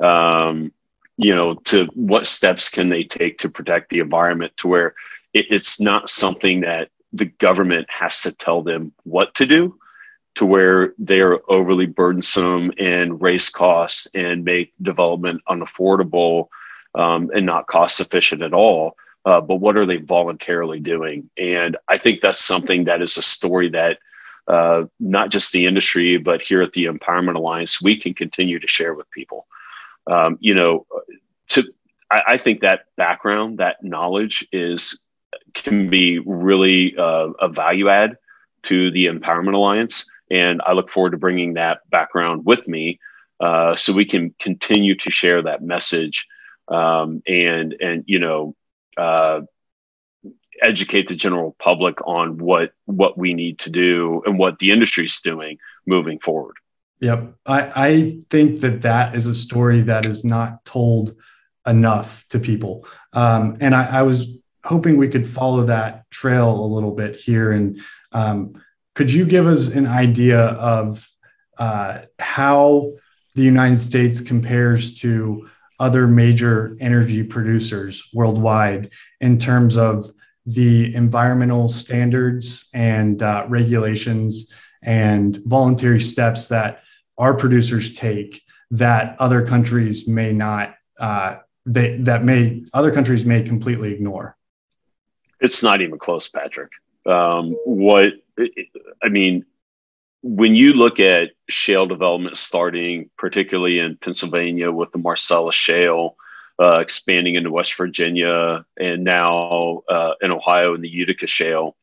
Um, 0.00 0.72
you 1.16 1.34
know, 1.34 1.54
to 1.54 1.86
what 1.94 2.26
steps 2.26 2.68
can 2.68 2.88
they 2.88 3.04
take 3.04 3.38
to 3.38 3.48
protect 3.48 3.90
the 3.90 4.00
environment 4.00 4.52
to 4.58 4.68
where 4.68 4.94
it, 5.32 5.46
it's 5.50 5.80
not 5.80 6.10
something 6.10 6.60
that 6.60 6.90
the 7.12 7.26
government 7.26 7.86
has 7.88 8.22
to 8.22 8.32
tell 8.32 8.62
them 8.62 8.92
what 9.04 9.34
to 9.36 9.46
do, 9.46 9.78
to 10.36 10.46
where 10.46 10.94
they 10.98 11.20
are 11.20 11.40
overly 11.48 11.86
burdensome 11.86 12.72
and 12.78 13.20
raise 13.20 13.48
costs 13.48 14.08
and 14.14 14.44
make 14.44 14.72
development 14.82 15.40
unaffordable 15.48 16.48
um, 16.94 17.30
and 17.34 17.46
not 17.46 17.66
cost 17.66 18.00
efficient 18.00 18.42
at 18.42 18.52
all 18.52 18.96
uh, 19.24 19.40
but 19.40 19.56
what 19.56 19.76
are 19.76 19.86
they 19.86 19.96
voluntarily 19.96 20.80
doing? 20.80 21.28
And 21.38 21.76
I 21.88 21.98
think 21.98 22.20
that's 22.20 22.40
something 22.40 22.84
that 22.84 23.00
is 23.00 23.16
a 23.16 23.22
story 23.22 23.70
that 23.70 23.98
uh, 24.48 24.84
not 25.00 25.30
just 25.30 25.52
the 25.52 25.64
industry, 25.64 26.18
but 26.18 26.42
here 26.42 26.60
at 26.60 26.72
the 26.74 26.84
Empowerment 26.84 27.36
Alliance, 27.36 27.80
we 27.80 27.98
can 27.98 28.12
continue 28.12 28.58
to 28.58 28.68
share 28.68 28.92
with 28.92 29.10
people. 29.10 29.46
Um, 30.06 30.36
you 30.40 30.54
know, 30.54 30.86
to 31.48 31.64
I, 32.10 32.22
I, 32.26 32.36
think 32.36 32.60
that 32.60 32.84
background, 32.98 33.56
that 33.56 33.82
knowledge 33.82 34.46
is 34.52 35.02
can 35.54 35.88
be 35.88 36.18
really 36.18 36.94
uh, 36.98 37.30
a 37.40 37.48
value 37.48 37.88
add 37.88 38.18
to 38.64 38.90
the 38.90 39.06
Empowerment 39.06 39.54
Alliance, 39.54 40.10
and 40.34 40.60
I 40.66 40.72
look 40.72 40.90
forward 40.90 41.10
to 41.10 41.16
bringing 41.16 41.54
that 41.54 41.88
background 41.90 42.44
with 42.44 42.66
me 42.66 42.98
uh, 43.40 43.76
so 43.76 43.92
we 43.92 44.04
can 44.04 44.34
continue 44.40 44.96
to 44.96 45.10
share 45.10 45.42
that 45.42 45.62
message 45.62 46.26
um, 46.68 47.22
and 47.26 47.74
and 47.80 48.04
you 48.06 48.18
know 48.18 48.56
uh, 48.96 49.42
educate 50.62 51.08
the 51.08 51.14
general 51.14 51.54
public 51.58 51.98
on 52.06 52.38
what 52.38 52.72
what 52.86 53.16
we 53.16 53.32
need 53.32 53.60
to 53.60 53.70
do 53.70 54.22
and 54.26 54.38
what 54.38 54.58
the 54.58 54.72
industry 54.72 55.04
is 55.04 55.20
doing 55.20 55.58
moving 55.86 56.18
forward. 56.18 56.56
Yep, 57.00 57.34
I, 57.46 57.72
I 57.76 58.18
think 58.30 58.60
that 58.60 58.82
that 58.82 59.14
is 59.14 59.26
a 59.26 59.34
story 59.34 59.82
that 59.82 60.06
is 60.06 60.24
not 60.24 60.64
told 60.64 61.14
enough 61.66 62.24
to 62.30 62.38
people, 62.38 62.86
um, 63.12 63.56
and 63.60 63.74
I, 63.74 63.98
I, 63.98 64.02
was 64.02 64.28
hoping 64.64 64.96
we 64.96 65.08
could 65.08 65.28
follow 65.28 65.64
that 65.64 66.08
trail 66.10 66.50
a 66.50 66.66
little 66.66 66.92
bit 66.92 67.16
here. 67.16 67.52
And 67.52 67.80
um, 68.12 68.63
could 68.94 69.12
you 69.12 69.24
give 69.24 69.46
us 69.46 69.74
an 69.74 69.86
idea 69.86 70.40
of 70.40 71.08
uh, 71.58 71.98
how 72.18 72.92
the 73.34 73.42
United 73.42 73.78
States 73.78 74.20
compares 74.20 75.00
to 75.00 75.48
other 75.80 76.06
major 76.06 76.76
energy 76.80 77.22
producers 77.22 78.08
worldwide 78.14 78.90
in 79.20 79.36
terms 79.36 79.76
of 79.76 80.10
the 80.46 80.94
environmental 80.94 81.68
standards 81.68 82.68
and 82.72 83.22
uh, 83.22 83.44
regulations 83.48 84.52
and 84.82 85.38
voluntary 85.44 86.00
steps 86.00 86.48
that 86.48 86.82
our 87.18 87.34
producers 87.34 87.94
take 87.94 88.42
that 88.70 89.16
other 89.18 89.44
countries 89.46 90.06
may 90.06 90.32
not 90.32 90.74
uh, 90.98 91.36
they, 91.66 91.96
that 91.98 92.24
may 92.24 92.62
other 92.72 92.92
countries 92.92 93.24
may 93.24 93.42
completely 93.42 93.92
ignore? 93.92 94.36
It's 95.40 95.62
not 95.62 95.80
even 95.80 95.98
close 95.98 96.28
patrick 96.28 96.70
um, 97.06 97.56
what 97.64 98.12
i 99.02 99.08
mean 99.08 99.44
when 100.24 100.54
you 100.54 100.72
look 100.72 101.00
at 101.00 101.32
shale 101.50 101.84
development 101.84 102.38
starting, 102.38 103.10
particularly 103.18 103.78
in 103.78 103.98
Pennsylvania 103.98 104.72
with 104.72 104.90
the 104.90 104.98
Marcellus 104.98 105.54
Shale, 105.54 106.16
uh, 106.58 106.78
expanding 106.80 107.34
into 107.34 107.50
West 107.50 107.76
Virginia, 107.76 108.64
and 108.78 109.04
now 109.04 109.82
uh, 109.86 110.14
in 110.22 110.32
Ohio 110.32 110.74
in 110.74 110.80
the 110.80 110.88
Utica 110.88 111.26
Shale, 111.26 111.76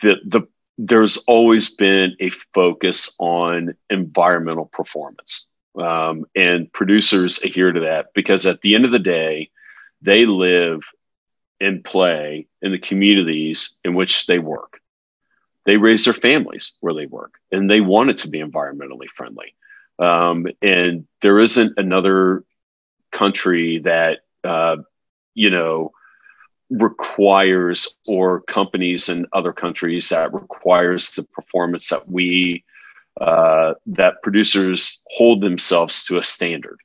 the, 0.00 0.16
the, 0.26 0.48
there's 0.76 1.18
always 1.28 1.72
been 1.72 2.16
a 2.18 2.30
focus 2.30 3.14
on 3.20 3.76
environmental 3.88 4.66
performance. 4.66 5.48
Um, 5.78 6.24
and 6.34 6.72
producers 6.72 7.38
adhere 7.42 7.70
to 7.70 7.80
that 7.80 8.06
because 8.14 8.46
at 8.46 8.60
the 8.62 8.74
end 8.74 8.84
of 8.84 8.90
the 8.90 8.98
day, 8.98 9.50
they 10.02 10.26
live 10.26 10.80
and 11.64 11.84
play 11.84 12.46
in 12.62 12.72
the 12.72 12.78
communities 12.78 13.74
in 13.84 13.94
which 13.94 14.26
they 14.26 14.38
work 14.38 14.80
they 15.64 15.76
raise 15.76 16.04
their 16.04 16.14
families 16.14 16.74
where 16.80 16.94
they 16.94 17.06
work 17.06 17.34
and 17.50 17.70
they 17.70 17.80
want 17.80 18.10
it 18.10 18.18
to 18.18 18.28
be 18.28 18.40
environmentally 18.40 19.08
friendly. 19.08 19.54
Um, 19.98 20.46
and 20.62 21.06
there 21.20 21.38
isn't 21.38 21.78
another 21.78 22.44
country 23.12 23.78
that, 23.80 24.20
uh, 24.42 24.76
you 25.34 25.50
know, 25.50 25.92
requires 26.70 27.98
or 28.06 28.40
companies 28.42 29.08
in 29.08 29.26
other 29.32 29.52
countries 29.52 30.08
that 30.08 30.34
requires 30.34 31.10
the 31.12 31.22
performance 31.22 31.88
that 31.88 32.08
we 32.08 32.64
uh, 33.20 33.74
that 33.86 34.20
producers 34.22 35.02
hold 35.12 35.40
themselves 35.40 36.04
to 36.04 36.18
a 36.18 36.24
standard 36.24 36.80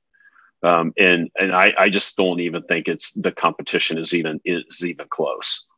um, 0.64 0.94
and 0.98 1.30
and 1.38 1.54
I, 1.54 1.74
I 1.78 1.90
just 1.90 2.18
don't 2.18 2.40
even 2.40 2.64
think 2.64 2.88
it's 2.88 3.14
the 3.14 3.32
competition 3.32 3.98
is 3.98 4.14
even 4.14 4.40
is 4.46 4.86
even 4.86 5.08
close 5.10 5.70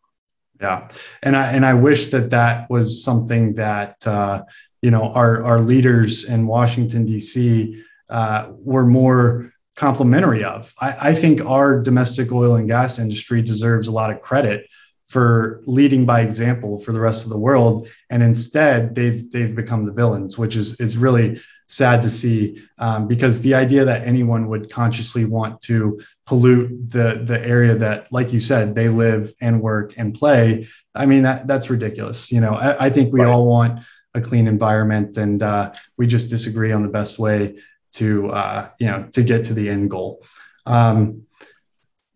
yeah, 0.62 0.90
and 1.24 1.36
I 1.36 1.52
and 1.54 1.66
I 1.66 1.74
wish 1.74 2.12
that 2.12 2.30
that 2.30 2.70
was 2.70 3.04
something 3.04 3.56
that 3.56 4.06
uh, 4.06 4.44
you 4.82 4.92
know 4.92 5.12
our 5.14 5.44
our 5.44 5.60
leaders 5.60 6.24
in 6.24 6.46
Washington 6.46 7.06
D.C. 7.06 7.84
Uh, 8.08 8.52
were 8.52 8.86
more 8.86 9.54
complimentary 9.76 10.44
of. 10.44 10.74
I, 10.80 11.10
I 11.10 11.16
think 11.16 11.44
our 11.44 11.82
domestic 11.82 12.32
oil 12.32 12.56
and 12.56 12.68
gas 12.68 13.00
industry 13.00 13.42
deserves 13.42 13.88
a 13.88 13.92
lot 13.92 14.12
of 14.12 14.22
credit 14.22 14.68
for 15.08 15.62
leading 15.66 16.06
by 16.06 16.22
example 16.22 16.80
for 16.80 16.94
the 16.94 17.00
rest 17.00 17.26
of 17.26 17.32
the 17.32 17.40
world, 17.40 17.88
and 18.12 18.22
instead 18.22 18.94
they've 18.94 19.32
they've 19.32 19.56
become 19.56 19.86
the 19.86 19.94
villains, 19.94 20.38
which 20.38 20.56
is 20.56 20.80
is 20.80 20.96
really 20.96 21.42
sad 21.72 22.02
to 22.02 22.10
see 22.10 22.62
um, 22.80 23.08
because 23.08 23.42
the 23.42 23.54
idea 23.56 23.86
that 23.86 24.06
anyone 24.06 24.50
would 24.50 24.70
consciously 24.70 25.24
want 25.24 25.62
to 25.62 26.02
pollute 26.26 26.92
the 26.92 27.24
the 27.26 27.40
area 27.46 27.76
that 27.76 28.12
like 28.12 28.34
you 28.34 28.40
said 28.40 28.76
they 28.76 28.90
live 28.90 29.34
and 29.40 29.62
work 29.62 29.94
and 29.98 30.14
play 30.14 30.68
i 30.96 31.06
mean 31.06 31.24
that 31.24 31.48
that's 31.48 31.70
ridiculous 31.70 32.32
you 32.32 32.42
know? 32.42 32.56
I, 32.56 32.88
I 32.88 32.90
think 32.90 33.14
we 33.14 33.22
right. 33.22 33.30
all 33.30 33.46
want 33.46 33.80
a 34.14 34.20
clean 34.20 34.48
environment 34.48 35.16
and 35.16 35.42
uh, 35.42 35.72
we 35.98 36.08
just 36.08 36.30
disagree 36.30 36.74
on 36.74 36.84
the 36.84 36.90
best 36.90 37.18
way 37.18 37.60
to 37.94 38.30
uh, 38.32 38.70
you 38.78 38.88
know 38.88 39.08
to 39.14 39.24
get 39.24 39.46
to 39.46 39.54
the 39.54 39.70
end 39.70 39.90
goal. 39.90 40.26
Um, 40.66 41.24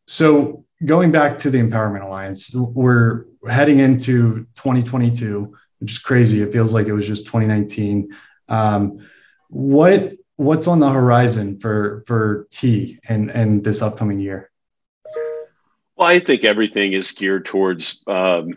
so 0.05 0.65
going 0.85 1.11
back 1.11 1.37
to 1.39 1.49
the 1.49 1.59
empowerment 1.59 2.03
alliance 2.03 2.53
we're 2.53 3.25
heading 3.47 3.79
into 3.79 4.47
2022 4.55 5.55
which 5.79 5.91
is 5.91 5.99
crazy. 5.99 6.41
It 6.41 6.51
feels 6.51 6.73
like 6.73 6.87
it 6.87 6.93
was 6.93 7.05
just 7.05 7.25
2019 7.25 8.15
um, 8.47 9.05
what 9.49 10.13
what's 10.37 10.67
on 10.67 10.79
the 10.79 10.89
horizon 10.89 11.59
for 11.59 12.03
for 12.07 12.47
T 12.51 12.99
and 13.07 13.31
and 13.31 13.63
this 13.63 13.81
upcoming 13.81 14.19
year? 14.19 14.51
Well, 15.95 16.09
I 16.09 16.19
think 16.19 16.43
everything 16.43 16.93
is 16.93 17.11
geared 17.11 17.45
towards 17.45 18.03
um, 18.07 18.53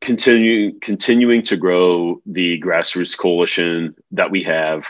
continuing 0.00 0.78
continuing 0.80 1.42
to 1.42 1.56
grow 1.56 2.20
the 2.24 2.60
grassroots 2.60 3.18
coalition 3.18 3.94
that 4.12 4.30
we 4.30 4.42
have, 4.44 4.84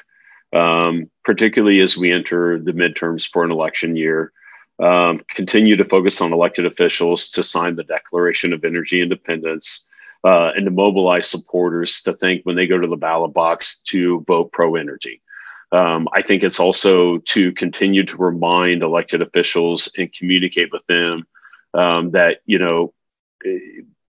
um, 0.52 1.10
particularly 1.24 1.80
as 1.80 1.96
we 1.96 2.12
enter 2.12 2.58
the 2.58 2.72
midterms 2.72 3.28
for 3.28 3.44
an 3.44 3.50
election 3.50 3.96
year. 3.96 4.32
Um, 4.80 5.22
continue 5.28 5.74
to 5.74 5.84
focus 5.84 6.20
on 6.20 6.32
elected 6.32 6.64
officials 6.64 7.30
to 7.30 7.42
sign 7.42 7.74
the 7.74 7.82
Declaration 7.82 8.52
of 8.52 8.64
Energy 8.64 9.02
Independence 9.02 9.88
uh, 10.22 10.52
and 10.54 10.66
to 10.66 10.70
mobilize 10.70 11.28
supporters 11.28 12.00
to 12.02 12.12
think 12.12 12.44
when 12.44 12.54
they 12.54 12.66
go 12.66 12.78
to 12.78 12.86
the 12.86 12.96
ballot 12.96 13.32
box 13.32 13.80
to 13.80 14.20
vote 14.28 14.52
pro 14.52 14.76
energy. 14.76 15.20
Um, 15.70 16.08
I 16.14 16.22
think 16.22 16.42
it's 16.42 16.60
also 16.60 17.18
to 17.18 17.52
continue 17.52 18.04
to 18.04 18.16
remind 18.16 18.82
elected 18.82 19.22
officials 19.22 19.90
and 19.98 20.12
communicate 20.12 20.70
with 20.72 20.86
them 20.86 21.26
um, 21.74 22.12
that, 22.12 22.40
you 22.46 22.58
know, 22.58 22.94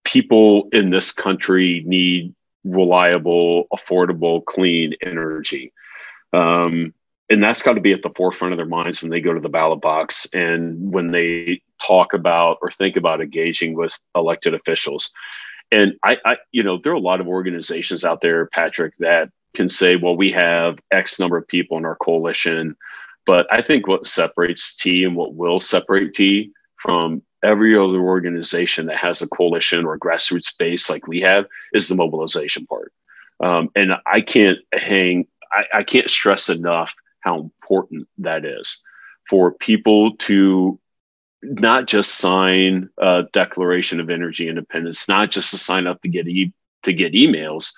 people 0.04 0.70
in 0.72 0.90
this 0.90 1.12
country 1.12 1.84
need 1.86 2.34
reliable, 2.64 3.68
affordable, 3.74 4.44
clean 4.44 4.94
energy. 5.06 5.74
Um, 6.34 6.94
and 7.30 7.44
that's 7.44 7.62
got 7.62 7.74
to 7.74 7.82
be 7.82 7.94
at 7.94 8.02
the 8.02 8.14
forefront 8.16 8.54
of 8.54 8.58
their 8.58 8.66
minds 8.66 9.02
when 9.02 9.12
they 9.12 9.20
go 9.20 9.34
to 9.34 9.40
the 9.40 9.50
ballot 9.50 9.82
box 9.82 10.28
and 10.34 10.92
when 10.92 11.12
they 11.12 11.62
talk 11.86 12.14
about 12.14 12.58
or 12.62 12.72
think 12.72 12.96
about 12.96 13.22
engaging 13.22 13.76
with 13.76 13.98
elected 14.16 14.54
officials. 14.54 15.12
And 15.72 15.94
I, 16.04 16.18
I, 16.26 16.38
you 16.52 16.64
know, 16.64 16.80
there 16.82 16.92
are 16.92 16.96
a 16.96 17.00
lot 17.00 17.22
of 17.22 17.28
organizations 17.28 18.04
out 18.04 18.22
there, 18.22 18.48
Patrick, 18.48 18.96
that 18.98 19.30
can 19.56 19.70
say, 19.70 19.96
well, 19.96 20.16
we 20.16 20.32
have 20.32 20.80
X 20.92 21.20
number 21.20 21.38
of 21.38 21.48
people 21.48 21.78
in 21.78 21.86
our 21.86 21.96
coalition. 21.96 22.76
But 23.26 23.48
I 23.52 23.62
think 23.62 23.88
what 23.88 24.06
separates 24.06 24.76
T 24.76 25.04
and 25.04 25.16
what 25.16 25.36
will 25.36 25.60
separate 25.60 26.16
T 26.16 26.52
from 26.78 27.22
every 27.44 27.78
other 27.78 28.02
organization 28.02 28.86
that 28.88 28.98
has 28.98 29.22
a 29.22 29.28
coalition 29.28 29.86
or 29.86 29.94
a 29.94 30.00
grassroots 30.00 30.58
base 30.58 30.90
like 30.90 31.08
we 31.08 31.22
have 31.22 31.46
is 31.74 31.88
the 31.88 31.96
mobilization 31.96 32.66
part. 32.66 32.92
Um, 33.40 33.70
and 33.76 33.96
I 34.06 34.22
can't 34.22 34.60
hang, 34.74 35.28
I, 35.52 35.80
I 35.80 35.84
can't 35.84 36.10
stress 36.10 36.50
enough 36.50 36.94
how 37.22 37.40
important 37.40 38.08
that 38.18 38.46
is 38.46 38.82
for 39.30 39.52
people 39.52 40.16
to 40.18 40.80
not 41.42 41.88
just 41.88 42.16
sign 42.16 42.90
a 42.98 43.24
declaration 43.32 44.00
of 44.00 44.10
energy 44.10 44.50
independence, 44.50 45.08
not 45.08 45.32
just 45.32 45.52
to 45.52 45.58
sign 45.58 45.88
up 45.88 46.02
to 46.02 46.10
get 46.10 46.28
e- 46.28 46.54
to 46.84 46.94
get 46.94 47.14
emails, 47.14 47.74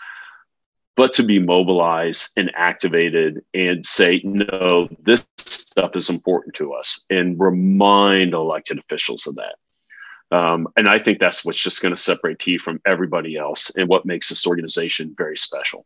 but 0.95 1.13
to 1.13 1.24
be 1.24 1.39
mobilized 1.39 2.31
and 2.38 2.51
activated 2.55 3.43
and 3.53 3.86
say, 3.86 4.21
no, 4.24 4.89
this 5.01 5.24
stuff 5.38 5.95
is 5.95 6.10
important 6.10 6.55
to 6.55 6.74
us 6.74 7.05
and 7.10 7.39
remind 7.39 8.33
elected 8.33 8.77
officials 8.77 9.25
of 9.27 9.36
that. 9.36 9.55
Um, 10.31 10.67
and 10.77 10.88
I 10.88 10.98
think 11.00 11.19
that's 11.19 11.43
what's 11.43 11.62
just 11.62 11.81
going 11.81 11.93
to 11.93 12.01
separate 12.01 12.39
T 12.39 12.57
from 12.57 12.81
everybody 12.86 13.38
else 13.38 13.69
and 13.75 13.89
what 13.89 14.05
makes 14.05 14.29
this 14.29 14.48
organization 14.48 15.13
very 15.17 15.38
special. 15.38 15.86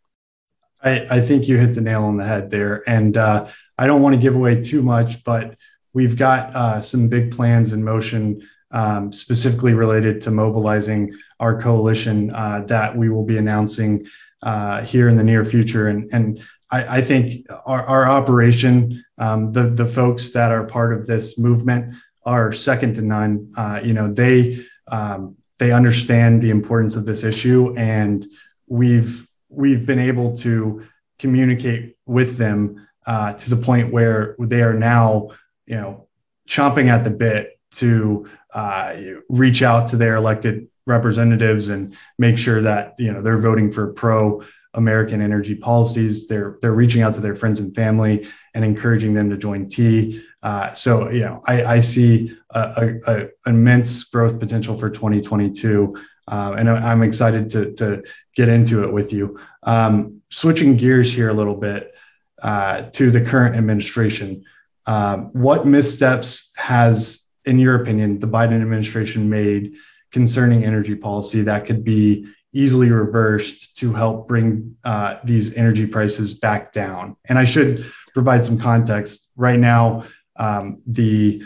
I, 0.84 1.06
I 1.10 1.22
think 1.22 1.48
you 1.48 1.58
hit 1.58 1.74
the 1.74 1.82
nail 1.82 2.04
on 2.04 2.18
the 2.18 2.26
head 2.26 2.52
there. 2.52 2.88
And 2.88 3.18
uh, 3.18 3.48
I 3.78 3.88
don't 3.88 4.02
want 4.02 4.16
to 4.16 4.22
give 4.22 4.36
away 4.36 4.62
too 4.62 4.84
much, 4.84 5.24
but 5.24 5.56
we've 5.94 6.16
got 6.16 6.56
uh, 6.56 6.82
some 6.82 7.10
big 7.10 7.32
plans 7.32 7.74
in 7.74 7.84
motion 7.84 8.48
um, 8.72 9.12
specifically 9.12 9.74
related 9.74 10.22
to 10.22 10.32
mobilizing 10.32 11.16
our 11.40 11.60
coalition 11.60 12.32
uh, 12.32 12.62
that 12.68 12.96
we 12.96 13.10
will 13.10 13.26
be 13.26 13.38
announcing 13.38 14.06
uh, 14.46 14.82
here 14.84 15.10
in 15.10 15.18
the 15.18 15.24
near 15.24 15.44
future. 15.44 15.88
And, 15.88 16.10
and 16.14 16.42
I, 16.72 16.98
I 16.98 17.02
think 17.02 17.48
our, 17.66 17.84
our 17.84 18.08
operation, 18.08 19.04
um, 19.18 19.52
the, 19.52 19.64
the 19.64 19.86
folks 19.86 20.32
that 20.34 20.52
are 20.52 20.64
part 20.64 20.94
of 20.94 21.08
this 21.08 21.38
movement 21.38 21.96
are 22.24 22.54
second 22.54 22.96
to 22.96 23.02
none. 23.02 23.52
Uh, 23.58 23.82
you 23.84 23.94
know, 23.94 24.08
they, 24.12 24.66
um, 24.88 25.36
they 25.58 25.72
understand 25.72 26.42
the 26.42 26.52
importance 26.52 26.96
of 26.96 27.06
this 27.06 27.24
issue 27.24 27.76
and 27.78 28.26
we've, 28.68 29.28
we've 29.50 29.86
been 29.86 30.00
able 30.00 30.38
to 30.38 30.86
communicate 31.18 31.96
with 32.06 32.38
them 32.38 32.88
uh, 33.08 33.34
to 33.34 33.50
the 33.50 33.58
point 33.58 33.92
where 33.92 34.36
they 34.40 34.62
are 34.62 34.74
now, 34.74 35.30
you 35.66 35.76
know, 35.76 36.08
chomping 36.48 36.88
at 36.88 37.04
the 37.04 37.10
bit 37.10 37.60
to 37.72 38.28
uh, 38.54 38.96
reach 39.30 39.62
out 39.64 39.88
to 39.88 39.98
their 39.98 40.16
elected 40.16 40.68
representatives 40.86 41.70
and 41.70 41.96
make 42.18 42.38
sure 42.38 42.62
that 42.62 42.96
you 42.98 43.12
know 43.12 43.22
they're 43.22 43.40
voting 43.40 43.72
for 43.72 43.94
pro 43.94 44.44
American 44.74 45.22
energy 45.22 45.56
policies. 45.56 46.28
They're 46.28 46.58
they're 46.62 46.74
reaching 46.74 47.02
out 47.02 47.14
to 47.16 47.22
their 47.22 47.36
friends 47.36 47.60
and 47.60 47.74
family 47.76 48.28
and 48.54 48.64
encouraging 48.64 49.14
them 49.14 49.30
to 49.30 49.38
join 49.38 49.68
T. 49.68 50.24
Uh, 50.44 50.74
so 50.74 51.10
you 51.10 51.22
know 51.22 51.42
I, 51.48 51.66
I 51.66 51.80
see 51.80 52.38
a, 52.52 53.00
a, 53.08 53.12
a, 53.12 53.50
immense 53.50 54.04
growth 54.04 54.40
potential 54.40 54.78
for 54.78 54.90
2022, 54.90 55.96
uh, 56.28 56.56
and 56.58 56.70
I'm 56.70 57.04
excited 57.04 57.50
to 57.52 57.74
to 57.76 58.04
get 58.36 58.50
into 58.50 58.84
it 58.84 58.94
with 58.94 59.12
you. 59.12 59.40
Um, 59.64 60.22
switching 60.30 60.78
gears 60.78 61.12
here 61.12 61.30
a 61.30 61.34
little 61.34 61.56
bit 61.56 61.96
uh, 62.42 62.84
to 62.92 63.10
the 63.10 63.22
current 63.22 63.56
administration, 63.56 64.44
um, 64.86 65.32
what 65.34 65.66
missteps 65.66 66.54
has, 66.58 67.28
in 67.46 67.58
your 67.60 67.82
opinion, 67.82 68.20
the 68.20 68.28
Biden 68.28 68.62
administration 68.62 69.30
made? 69.30 69.74
Concerning 70.16 70.64
energy 70.64 70.96
policy 70.96 71.42
that 71.42 71.66
could 71.66 71.84
be 71.84 72.26
easily 72.54 72.90
reversed 72.90 73.76
to 73.76 73.92
help 73.92 74.30
bring 74.30 74.78
uh, 74.86 75.20
these 75.26 75.54
energy 75.58 75.86
prices 75.86 76.34
back 76.34 76.72
down. 76.72 77.18
And 77.28 77.38
I 77.38 77.44
should 77.44 77.86
provide 78.14 78.42
some 78.42 78.58
context. 78.58 79.34
Right 79.36 79.60
now, 79.60 80.06
um, 80.38 80.82
the 80.88 81.44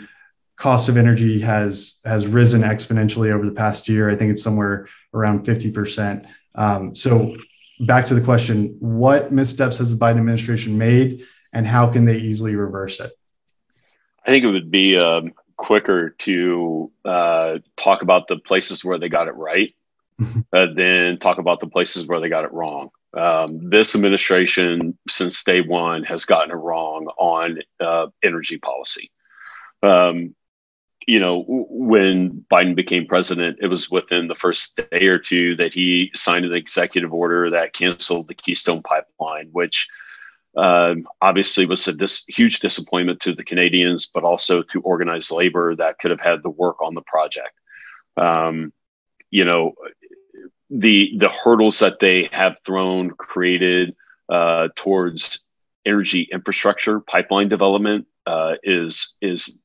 cost 0.54 0.88
of 0.88 0.96
energy 0.96 1.40
has 1.40 1.98
has 2.04 2.28
risen 2.28 2.62
exponentially 2.62 3.32
over 3.32 3.44
the 3.44 3.56
past 3.64 3.88
year. 3.88 4.08
I 4.08 4.14
think 4.14 4.30
it's 4.30 4.42
somewhere 4.44 4.86
around 5.12 5.44
50%. 5.44 6.28
Um, 6.54 6.94
so 6.94 7.34
back 7.80 8.06
to 8.06 8.14
the 8.14 8.20
question, 8.20 8.76
what 8.78 9.32
missteps 9.32 9.78
has 9.78 9.90
the 9.92 9.98
Biden 9.98 10.18
administration 10.18 10.78
made 10.78 11.24
and 11.52 11.66
how 11.66 11.88
can 11.88 12.04
they 12.04 12.18
easily 12.18 12.54
reverse 12.54 13.00
it? 13.00 13.10
I 14.24 14.30
think 14.30 14.44
it 14.44 14.52
would 14.52 14.70
be 14.70 14.96
um, 14.96 15.32
quicker 15.60 16.10
to 16.10 16.90
uh, 17.04 17.58
talk 17.76 18.00
about 18.00 18.28
the 18.28 18.38
places 18.38 18.82
where 18.82 18.98
they 18.98 19.10
got 19.10 19.28
it 19.28 19.34
right 19.34 19.74
uh, 20.52 20.66
than 20.74 21.18
talk 21.18 21.38
about 21.38 21.60
the 21.60 21.66
places 21.66 22.06
where 22.06 22.18
they 22.18 22.30
got 22.30 22.44
it 22.44 22.52
wrong. 22.52 22.90
Um, 23.12 23.68
this 23.68 23.94
administration, 23.94 24.96
since 25.08 25.44
day 25.44 25.60
one, 25.60 26.02
has 26.04 26.24
gotten 26.24 26.50
it 26.50 26.54
wrong 26.54 27.08
on 27.18 27.58
uh, 27.78 28.06
energy 28.22 28.56
policy. 28.56 29.10
Um, 29.82 30.34
you 31.06 31.18
know, 31.18 31.44
when 31.46 32.44
Biden 32.50 32.74
became 32.74 33.06
president, 33.06 33.58
it 33.60 33.66
was 33.66 33.90
within 33.90 34.28
the 34.28 34.34
first 34.34 34.80
day 34.90 35.06
or 35.06 35.18
two 35.18 35.56
that 35.56 35.74
he 35.74 36.10
signed 36.14 36.44
an 36.44 36.54
executive 36.54 37.12
order 37.12 37.50
that 37.50 37.72
canceled 37.72 38.28
the 38.28 38.34
Keystone 38.34 38.82
Pipeline, 38.82 39.48
which 39.52 39.88
um, 40.56 41.06
obviously 41.20 41.66
was 41.66 41.86
a 41.86 41.92
dis- 41.92 42.24
huge 42.26 42.60
disappointment 42.60 43.20
to 43.20 43.34
the 43.34 43.44
Canadians, 43.44 44.06
but 44.06 44.24
also 44.24 44.62
to 44.62 44.80
organized 44.80 45.30
labor 45.30 45.76
that 45.76 45.98
could 45.98 46.10
have 46.10 46.20
had 46.20 46.42
the 46.42 46.50
work 46.50 46.80
on 46.82 46.94
the 46.94 47.02
project. 47.02 47.52
Um, 48.16 48.72
you 49.30 49.44
know, 49.44 49.74
the 50.70 51.12
the 51.18 51.28
hurdles 51.28 51.78
that 51.80 52.00
they 52.00 52.28
have 52.32 52.58
thrown 52.64 53.10
created 53.10 53.94
uh, 54.28 54.68
towards 54.74 55.48
energy 55.84 56.28
infrastructure 56.32 57.00
pipeline 57.00 57.48
development 57.48 58.06
uh, 58.26 58.54
is 58.62 59.16
is 59.20 59.60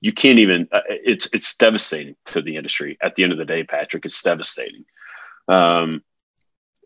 you 0.00 0.12
can't 0.12 0.38
even 0.38 0.68
uh, 0.72 0.80
it's 0.88 1.28
it's 1.32 1.54
devastating 1.56 2.16
to 2.26 2.42
the 2.42 2.56
industry 2.56 2.96
at 3.02 3.14
the 3.14 3.22
end 3.22 3.32
of 3.32 3.38
the 3.38 3.44
day 3.44 3.62
patrick 3.62 4.04
it's 4.04 4.22
devastating 4.22 4.84
um, 5.48 6.02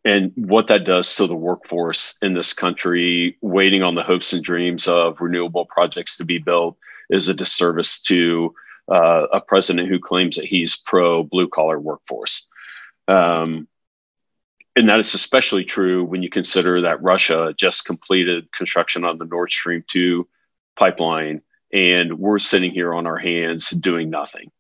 and 0.05 0.33
what 0.35 0.67
that 0.67 0.85
does 0.85 1.15
to 1.17 1.27
the 1.27 1.35
workforce 1.35 2.19
in 2.21 2.35
this 2.35 2.53
country, 2.53 3.39
waiting 3.41 3.83
on 3.83 3.95
the 3.95 4.03
hopes 4.03 4.33
and 4.33 4.45
dreams 4.45 4.87
of 4.87 5.21
renewable 5.21 5.65
projects 5.65 6.17
to 6.19 6.25
be 6.25 6.39
built, 6.39 6.77
is 7.09 7.29
a 7.29 7.35
disservice 7.35 8.01
to 8.03 8.55
uh, 8.91 9.27
a 9.33 9.41
president 9.41 9.89
who 9.89 9.99
claims 9.99 10.37
that 10.37 10.45
he's 10.45 10.77
pro 10.77 11.23
blue 11.23 11.49
collar 11.49 11.81
workforce. 11.81 12.47
Um, 13.09 13.67
and 14.77 14.91
that 14.91 15.01
is 15.01 15.15
especially 15.15 15.65
true 15.65 16.05
when 16.05 16.23
you 16.23 16.29
consider 16.29 16.83
that 16.83 17.03
Russia 17.03 17.55
just 17.57 17.87
completed 17.87 18.53
construction 18.53 19.05
on 19.05 19.19
the 19.19 19.25
Nord 19.25 19.51
Stream 19.51 19.85
2 19.89 20.27
pipeline, 20.77 21.41
and 21.73 22.19
we're 22.19 22.39
sitting 22.39 22.73
here 22.73 22.93
on 22.93 23.07
our 23.07 23.17
hands 23.17 23.71
doing 23.71 24.11
nothing. 24.11 24.51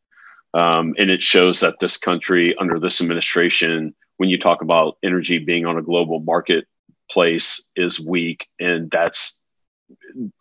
Um, 0.54 0.94
and 0.98 1.10
it 1.10 1.20
shows 1.20 1.60
that 1.60 1.80
this 1.80 1.96
country, 1.96 2.54
under 2.56 2.78
this 2.78 3.00
administration, 3.00 3.94
when 4.16 4.28
you 4.28 4.38
talk 4.38 4.62
about 4.62 4.98
energy 5.02 5.38
being 5.38 5.66
on 5.66 5.76
a 5.76 5.82
global 5.82 6.20
marketplace 6.20 7.68
is 7.76 8.00
weak, 8.00 8.48
and 8.60 8.90
that's 8.90 9.42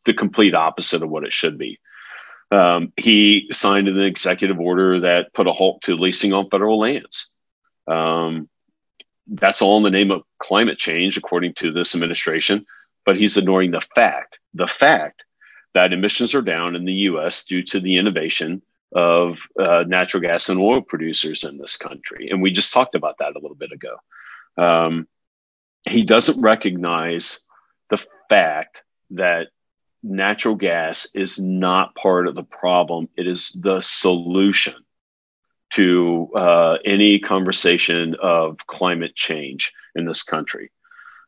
the 0.06 0.14
complete 0.14 0.56
opposite 0.56 1.02
of 1.02 1.10
what 1.10 1.24
it 1.24 1.34
should 1.34 1.58
be. 1.58 1.80
Um, 2.52 2.94
he 2.98 3.48
signed 3.52 3.88
an 3.88 4.00
executive 4.00 4.60
order 4.60 5.00
that 5.02 5.34
put 5.34 5.48
a 5.48 5.54
halt 5.54 5.82
to 5.84 5.96
leasing 5.96 6.34
on 6.34 6.50
federal 6.50 6.80
lands. 6.80 7.36
Um, 7.88 8.48
that's 9.28 9.62
all 9.62 9.78
in 9.78 9.84
the 9.84 9.90
name 9.90 10.12
of 10.12 10.24
climate 10.40 10.78
change, 10.78 11.18
according 11.18 11.54
to 11.56 11.72
this 11.72 11.96
administration. 11.96 12.66
but 13.06 13.18
he's 13.18 13.36
ignoring 13.36 13.72
the 13.72 13.86
fact, 13.96 14.40
the 14.54 14.68
fact 14.68 15.26
that 15.74 15.92
emissions 15.92 16.34
are 16.34 16.42
down 16.42 16.76
in 16.76 16.86
the 16.86 16.94
US 17.10 17.44
due 17.44 17.64
to 17.64 17.80
the 17.80 17.98
innovation 17.98 18.62
of 18.94 19.48
uh, 19.60 19.84
natural 19.88 20.22
gas 20.22 20.50
and 20.50 20.60
oil 20.60 20.82
producers 20.82 21.44
in 21.44 21.58
this 21.58 21.78
country. 21.78 22.30
And 22.30 22.42
we 22.42 22.52
just 22.52 22.74
talked 22.74 22.96
about 22.96 23.18
that 23.20 23.36
a 23.36 23.40
little 23.40 23.56
bit 23.56 23.72
ago. 23.72 23.98
Um, 24.58 25.08
he 25.88 26.04
doesn't 26.04 26.42
recognize 26.42 27.46
the 27.90 28.06
fact 28.30 28.84
that 29.12 29.48
natural 30.04 30.56
gas 30.56 31.08
is 31.16 31.40
not 31.40 31.96
part 31.96 32.28
of 32.28 32.36
the 32.36 32.44
problem, 32.44 33.10
it 33.18 33.28
is 33.28 33.58
the 33.62 33.82
solution 33.82 34.76
to 35.72 36.30
uh, 36.36 36.78
any 36.86 37.20
conversation 37.20 38.16
of 38.22 38.66
climate 38.68 39.16
change 39.16 39.72
in 39.96 40.06
this 40.06 40.22
country. 40.22 40.72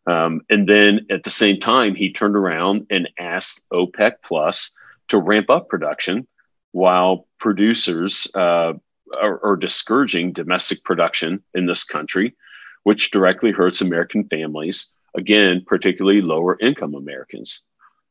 Um, 0.05 0.41
and 0.49 0.69
then 0.69 1.07
at 1.09 1.23
the 1.23 1.31
same 1.31 1.59
time, 1.59 1.95
he 1.95 2.13
turned 2.13 2.35
around 2.35 2.85
and 2.91 3.09
asked 3.17 3.65
OPEC 3.71 4.17
Plus 4.23 4.77
to 5.07 5.17
ramp 5.17 5.49
up 5.49 5.67
production 5.67 6.27
while 6.75 7.25
producers 7.39 8.27
uh, 8.35 8.73
are, 9.21 9.45
are, 9.45 9.55
discouraging 9.55 10.33
domestic 10.33 10.83
production 10.83 11.41
in 11.53 11.65
this 11.65 11.85
country, 11.85 12.35
which 12.83 13.11
directly 13.11 13.53
hurts 13.53 13.79
American 13.79 14.25
families, 14.25 14.91
again, 15.15 15.63
particularly 15.65 16.21
lower 16.21 16.57
income 16.59 16.93
Americans. 16.93 17.63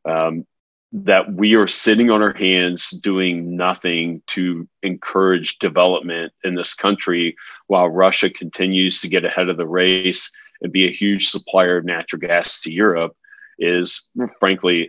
Um, 0.07 0.47
that 0.93 1.31
we 1.31 1.55
are 1.57 1.67
sitting 1.67 2.11
on 2.11 2.23
our 2.23 2.33
hands 2.33 2.89
doing 2.89 3.55
nothing 3.55 4.23
to 4.29 4.67
encourage 4.83 5.59
development 5.59 6.33
in 6.43 6.55
this 6.55 6.73
country 6.73 7.37
while 7.67 7.91
Russia 7.91 8.31
continues 8.31 9.03
to 9.03 9.09
get 9.09 9.27
ahead 9.27 9.51
of 9.51 9.59
the 9.59 9.67
race 9.67 10.35
and 10.63 10.73
be 10.73 10.89
a 10.89 10.93
huge 10.93 11.29
supplier 11.29 11.77
of 11.77 11.85
natural 11.85 12.21
gas 12.21 12.63
to 12.63 12.73
Europe 12.73 13.15
is 13.59 14.09
frankly 14.41 14.89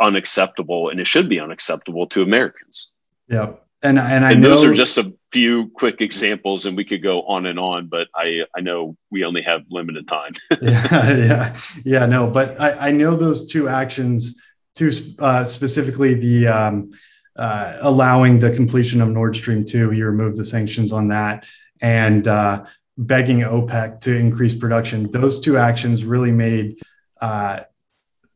unacceptable 0.00 0.88
and 0.88 1.00
it 1.00 1.06
should 1.06 1.28
be 1.28 1.40
unacceptable 1.40 2.06
to 2.08 2.22
Americans. 2.22 2.94
Yeah. 3.28 3.52
And, 3.82 3.98
and 3.98 4.24
I 4.24 4.32
and 4.32 4.40
know, 4.40 4.50
those 4.50 4.64
are 4.64 4.74
just 4.74 4.98
a 4.98 5.12
few 5.32 5.68
quick 5.70 6.00
examples 6.00 6.66
and 6.66 6.76
we 6.76 6.84
could 6.84 7.02
go 7.02 7.22
on 7.22 7.46
and 7.46 7.58
on, 7.58 7.86
but 7.86 8.08
I, 8.14 8.42
I 8.54 8.60
know 8.60 8.96
we 9.10 9.24
only 9.24 9.42
have 9.42 9.64
limited 9.70 10.06
time. 10.06 10.34
yeah. 10.60 11.16
Yeah. 11.16 11.56
Yeah. 11.84 12.06
No, 12.06 12.26
but 12.26 12.60
I, 12.60 12.88
I 12.88 12.90
know 12.90 13.16
those 13.16 13.46
two 13.46 13.68
actions 13.68 14.42
to 14.74 14.92
uh, 15.18 15.44
specifically 15.44 16.14
the 16.14 16.48
um, 16.48 16.90
uh, 17.36 17.78
allowing 17.80 18.38
the 18.38 18.50
completion 18.50 19.00
of 19.00 19.08
Nord 19.08 19.34
Stream 19.34 19.64
2. 19.64 19.90
He 19.90 20.02
removed 20.02 20.36
the 20.36 20.44
sanctions 20.44 20.92
on 20.92 21.08
that 21.08 21.46
and 21.80 22.28
uh, 22.28 22.64
begging 22.98 23.40
OPEC 23.40 24.00
to 24.00 24.14
increase 24.14 24.54
production. 24.54 25.10
Those 25.10 25.40
two 25.40 25.56
actions 25.56 26.04
really 26.04 26.32
made 26.32 26.80
uh, 27.20 27.60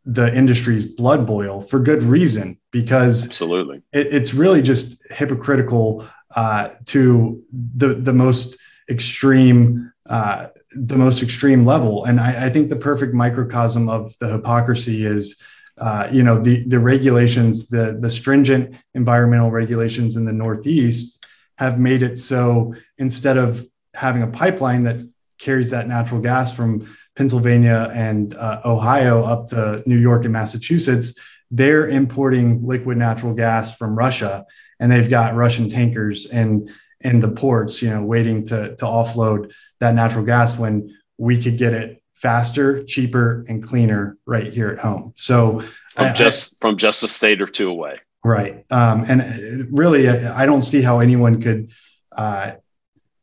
the 0.07 0.35
industry's 0.37 0.85
blood 0.85 1.27
boil 1.27 1.63
for 1.63 1.79
good 1.79 2.03
reason 2.03 2.59
because 2.71 3.27
absolutely 3.27 3.81
it, 3.93 4.09
it's 4.09 4.35
really 4.35 4.61
just 4.61 5.03
hypocritical 5.11 6.07
uh, 6.37 6.71
to 6.85 7.43
the 7.77 7.95
the 7.95 8.13
most 8.13 8.59
extreme 8.91 9.93
uh, 10.09 10.49
the 10.73 10.97
most 10.97 11.23
extreme 11.23 11.65
level. 11.65 12.05
And 12.05 12.21
I, 12.21 12.47
I, 12.47 12.51
think 12.51 12.69
the 12.69 12.77
perfect 12.77 13.15
microcosm 13.15 13.89
of 13.89 14.15
the 14.19 14.29
hypocrisy 14.29 15.07
is 15.07 15.41
uh, 15.79 16.09
you 16.13 16.23
know 16.23 16.43
the 16.43 16.65
the 16.69 16.79
regulations 16.79 17.69
the 17.69 17.97
the 18.01 18.11
stringent 18.11 18.77
environmental 18.95 19.51
regulations 19.51 20.17
in 20.17 20.25
the 20.25 20.33
northeast 20.33 21.25
have 21.57 21.79
made 21.79 22.03
it 22.03 22.19
so 22.19 22.75
instead 22.99 23.39
of 23.39 23.67
having 23.95 24.23
a 24.23 24.27
pipeline 24.27 24.85
that 24.85 24.97
carries 25.39 25.71
that 25.71 25.89
natural 25.89 26.21
gas 26.21 26.55
from 26.55 26.97
Pennsylvania 27.17 27.91
and 27.95 28.35
uh, 28.35 28.61
Ohio 28.65 29.23
up 29.23 29.47
to 29.49 29.83
New 29.87 29.99
York 29.99 30.25
and 30.25 30.33
Massachusetts 30.33 31.19
they're 31.51 31.89
importing 31.89 32.67
liquid 32.67 32.99
natural 32.99 33.33
gas 33.33 33.77
from 33.77 33.97
Russia 33.97 34.45
and 34.81 34.91
they've 34.91 35.11
got 35.11 35.35
Russian 35.35 35.71
tankers 35.71 36.27
in 36.27 36.71
in 37.01 37.21
the 37.21 37.29
ports 37.29 37.83
you 37.83 37.91
know 37.91 38.03
waiting 38.03 38.45
to 38.47 38.75
to 38.77 38.85
offload 38.85 39.53
that 39.81 39.95
natural 39.95 40.25
gas 40.25 40.59
when 40.59 40.97
we 41.19 41.41
could 41.41 41.59
get 41.59 41.73
it 41.73 42.03
faster, 42.15 42.83
cheaper, 42.85 43.45
and 43.49 43.63
cleaner 43.63 44.17
right 44.25 44.53
here 44.53 44.71
at 44.71 44.79
home. 44.79 45.13
So 45.17 45.61
from 45.91 46.07
I, 46.07 46.13
just 46.15 46.61
from 46.61 46.77
just 46.77 47.03
a 47.03 47.09
state 47.09 47.43
or 47.43 47.47
two 47.47 47.69
away. 47.69 48.01
Right. 48.25 48.65
Um, 48.71 49.05
and 49.07 49.69
really, 49.71 50.09
I 50.09 50.47
don't 50.47 50.63
see 50.63 50.81
how 50.81 51.01
anyone 51.01 51.43
could 51.43 51.71
uh, 52.17 52.53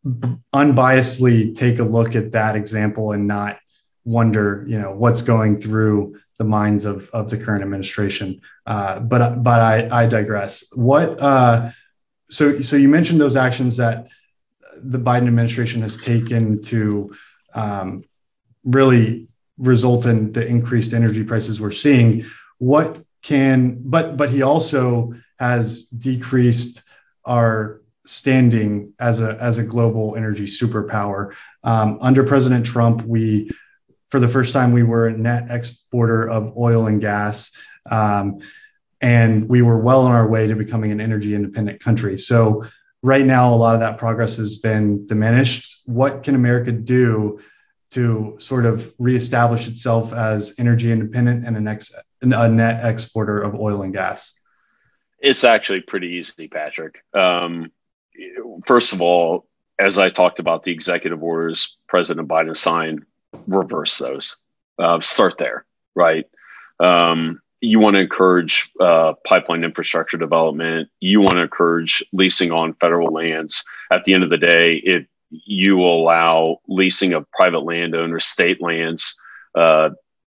unbiasedly 0.06 1.56
take 1.56 1.80
a 1.80 1.84
look 1.84 2.16
at 2.16 2.34
that 2.34 2.56
example 2.56 3.12
and 3.12 3.28
not 3.28 3.58
wonder, 4.04 4.66
you 4.68 4.80
know, 4.80 4.92
what's 4.92 5.22
going 5.22 5.62
through 5.62 6.20
the 6.38 6.44
minds 6.44 6.86
of, 6.86 7.10
of 7.12 7.30
the 7.30 7.38
current 7.38 7.62
administration. 7.62 8.42
Uh, 8.66 9.00
but 9.00 9.44
but 9.44 9.60
I, 9.60 10.04
I 10.04 10.06
digress. 10.08 10.66
What 10.74 11.22
uh, 11.22 11.72
so 12.30 12.62
so 12.62 12.76
you 12.76 12.88
mentioned 12.88 13.22
those 13.22 13.36
actions 13.36 13.78
that 13.78 14.08
the 14.78 15.00
Biden 15.00 15.28
administration 15.28 15.82
has 15.82 15.98
taken 15.98 16.62
to 16.64 17.14
um, 17.54 18.04
really 18.64 19.28
result 19.58 20.06
in 20.06 20.32
the 20.32 20.46
increased 20.46 20.94
energy 20.94 21.24
prices 21.24 21.62
we're 21.62 21.72
seeing 21.72 22.26
what 22.58 23.04
can 23.22 23.80
but 23.84 24.18
but 24.18 24.30
he 24.30 24.42
also 24.42 25.14
has 25.40 25.86
decreased 25.86 26.82
our 27.26 27.82
standing 28.06 28.94
as 29.00 29.22
a 29.22 29.38
as 29.40 29.60
a 29.60 29.64
global 29.64 30.16
energy 30.16 30.46
superpower 30.46 31.34
um, 31.64 32.00
under 32.02 32.24
president 32.24 32.66
trump 32.66 33.04
we 33.04 33.52
for 34.12 34.20
the 34.20 34.28
first 34.28 34.54
time 34.54 34.72
we 34.72 34.84
were 34.84 35.08
a 35.08 35.18
net 35.18 35.48
exporter 35.50 36.30
of 36.30 36.56
oil 36.58 36.88
and 36.88 37.02
gas 37.02 37.52
um, 37.90 38.40
and 39.02 39.50
we 39.50 39.62
were 39.62 39.80
well 39.80 40.06
on 40.06 40.12
our 40.12 40.28
way 40.28 40.46
to 40.46 40.56
becoming 40.56 40.92
an 40.92 41.02
energy 41.02 41.34
independent 41.34 41.80
country 41.80 42.18
so 42.18 42.66
right 43.02 43.26
now 43.26 43.54
a 43.54 43.56
lot 43.56 43.74
of 43.74 43.80
that 43.80 43.98
progress 43.98 44.36
has 44.36 44.58
been 44.58 45.08
diminished 45.08 45.82
what 45.86 46.24
can 46.24 46.36
america 46.36 46.72
do 46.72 47.40
to 47.92 48.38
sort 48.40 48.66
of 48.66 48.94
reestablish 48.98 49.68
itself 49.68 50.14
as 50.14 50.56
energy 50.58 50.92
independent 50.92 51.46
and 51.46 51.68
a, 51.68 52.42
a 52.42 52.50
net 52.50 52.84
exporter 52.86 53.42
of 53.42 53.54
oil 53.54 53.84
and 53.84 53.94
gas? 53.94 54.34
It's 55.20 55.44
actually 55.44 55.82
pretty 55.82 56.08
easy, 56.08 56.48
Patrick. 56.48 57.04
Um, 57.14 57.72
first 58.66 58.94
of 58.94 59.02
all, 59.02 59.46
as 59.78 60.00
I 60.00 60.10
talked 60.10 60.40
about 60.40 60.64
the 60.64 60.72
executive 60.72 61.22
orders 61.22 61.78
President 61.88 62.28
Biden 62.28 62.56
signed, 62.56 63.06
reverse 63.48 63.98
those. 63.98 64.38
Uh, 64.80 65.00
start 65.02 65.38
there, 65.38 65.66
right? 65.96 66.26
Um, 66.80 67.42
you 67.62 67.80
want 67.80 67.96
to 67.96 68.02
encourage 68.02 68.72
uh, 68.80 69.14
pipeline 69.26 69.64
infrastructure 69.64 70.18
development. 70.18 70.90
You 71.00 71.22
want 71.22 71.36
to 71.36 71.44
encourage 71.44 72.04
leasing 72.12 72.52
on 72.52 72.74
federal 72.76 73.14
lands. 73.14 73.64
At 73.92 74.04
the 74.04 74.14
end 74.14 74.24
of 74.24 74.32
the 74.32 74.38
day, 74.38 74.82
it 74.84 75.08
you 75.30 75.78
will 75.78 76.02
allow 76.02 76.58
leasing 76.68 77.14
of 77.14 77.30
private 77.32 77.64
landowners, 77.64 78.26
state 78.26 78.62
lands. 78.62 79.20
Uh, 79.56 79.92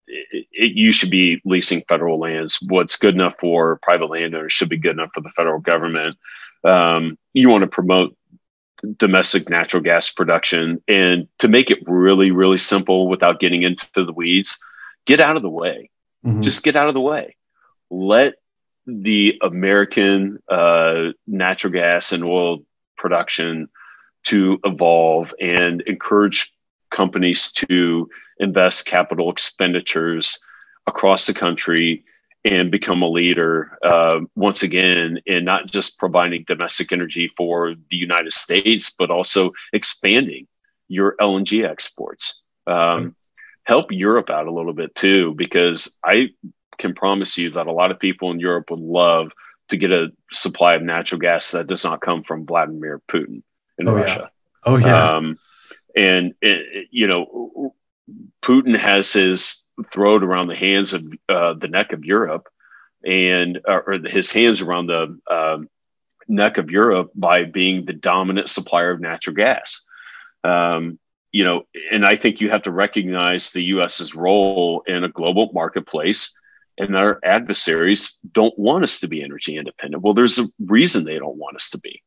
it, 0.07 0.47
it, 0.53 0.73
you 0.73 0.93
should 0.93 1.11
be 1.11 1.41
leasing 1.45 1.83
federal 1.89 2.19
lands. 2.19 2.59
What's 2.69 2.97
good 2.97 3.15
enough 3.15 3.37
for 3.39 3.79
private 3.83 4.11
landowners 4.11 4.53
should 4.53 4.69
be 4.69 4.77
good 4.77 4.93
enough 4.93 5.11
for 5.15 5.23
the 5.23 5.31
federal 5.31 5.61
government. 5.61 6.17
Um, 6.65 7.19
you 7.33 7.49
want 7.49 7.63
to 7.63 7.69
promote 7.69 8.17
domestic 8.97 9.49
natural 9.49 9.83
gas 9.83 10.11
production 10.11 10.83
and 10.89 11.29
to 11.39 11.49
make 11.49 11.71
it 11.71 11.79
really, 11.87 12.31
really 12.31 12.59
simple 12.59 13.09
without 13.09 13.41
getting 13.41 13.63
into 13.63 13.87
the 13.95 14.13
weeds, 14.13 14.59
get 15.07 15.21
out 15.21 15.37
of 15.37 15.43
the 15.43 15.49
way. 15.49 15.91
Mm-hmm. 16.25 16.43
Just 16.43 16.65
get 16.65 16.77
out 16.77 16.89
of 16.89 16.95
the 16.95 17.01
way. 17.01 17.37
Let 17.91 18.35
the 18.87 19.39
American 19.43 20.39
uh, 20.49 21.11
natural 21.27 21.73
gas 21.73 22.13
and 22.13 22.25
oil 22.25 22.61
production 22.97 23.69
to 24.25 24.59
evolve 24.65 25.35
and 25.41 25.83
encourage 25.83 26.53
companies 26.91 27.53
to 27.53 28.09
invest 28.39 28.87
capital 28.87 29.31
expenditures 29.31 30.45
across 30.87 31.27
the 31.27 31.35
country 31.35 32.05
and 32.45 32.71
become 32.71 33.03
a 33.03 33.09
leader 33.09 33.79
uh, 33.85 34.21
once 34.35 34.63
again 34.63 35.21
in 35.27 35.45
not 35.45 35.67
just 35.67 35.99
providing 35.99 36.45
domestic 36.47 36.93
energy 36.93 37.29
for 37.37 37.75
the 37.91 37.97
United 37.97 38.33
States, 38.33 38.95
but 38.99 39.11
also 39.11 39.53
expanding 39.73 40.49
your 40.89 41.15
LNG 41.21 41.69
exports. 41.69 42.43
Um, 42.67 43.15
help 43.65 43.93
Europe 43.93 44.31
out 44.31 44.49
a 44.49 44.53
little 44.53 44.73
bit 44.73 44.95
too, 44.95 45.35
because 45.35 45.97
I 46.05 46.31
can 46.79 46.95
promise 46.95 47.39
you 47.39 47.51
that 47.51 47.69
a 47.69 47.73
lot 47.73 47.93
of 47.93 48.01
people 48.01 48.31
in 48.33 48.41
Europe 48.41 48.71
would 48.71 48.81
love 48.81 49.31
to 49.69 49.77
get 49.77 49.93
a 49.93 50.09
supply 50.31 50.75
of 50.75 50.83
natural 50.83 51.21
gas 51.21 51.53
that 51.53 51.69
does 51.69 51.85
not 51.85 52.01
come 52.01 52.25
from 52.25 52.45
Vladimir 52.45 53.01
Putin 53.09 53.43
in 53.79 53.89
oh, 53.89 53.95
Russia. 53.95 54.31
Yeah. 54.67 54.73
Oh 54.73 54.77
yeah. 54.77 55.13
Um, 55.13 55.39
and 55.95 56.35
it, 56.41 56.89
you 56.91 57.07
know, 57.07 57.75
Putin 58.43 58.79
has 58.79 59.13
his 59.13 59.62
throat 59.85 60.23
around 60.23 60.49
the 60.49 60.57
hands 60.57 60.93
of 60.93 61.05
uh, 61.29 61.55
the 61.55 61.69
neck 61.69 61.93
of 61.93 62.05
Europe, 62.05 62.49
and 63.05 63.61
uh, 63.69 63.81
or 63.87 63.99
his 64.05 64.31
hands 64.31 64.61
around 64.61 64.87
the 64.87 65.19
uh, 65.31 65.59
neck 66.29 66.59
of 66.59 66.71
Europe 66.71 67.11
by 67.15 67.45
being 67.45 67.85
the 67.85 67.93
dominant 67.93 68.49
supplier 68.49 68.91
of 68.91 69.01
natural 69.01 69.35
gas. 69.35 69.83
Um, 70.45 70.99
you 71.33 71.45
know, 71.45 71.63
and 71.91 72.05
I 72.05 72.15
think 72.17 72.41
you 72.41 72.51
have 72.51 72.63
to 72.63 72.71
recognize 72.71 73.51
the 73.51 73.65
U.S.'s 73.65 74.15
role 74.15 74.83
in 74.87 75.05
a 75.05 75.09
global 75.09 75.51
marketplace, 75.55 76.37
and 76.79 76.97
our 76.97 77.19
adversaries 77.25 78.19
don't 78.33 78.57
want 78.59 78.85
us 78.85 79.01
to 79.01 79.09
be 79.09 79.25
energy 79.25 79.57
independent. 79.57 80.03
Well, 80.03 80.15
there's 80.15 80.39
a 80.39 80.45
reason 80.67 81.05
they 81.05 81.19
don't 81.19 81.39
want 81.39 81.57
us 81.57 81.71
to 81.71 81.79
be, 81.79 82.03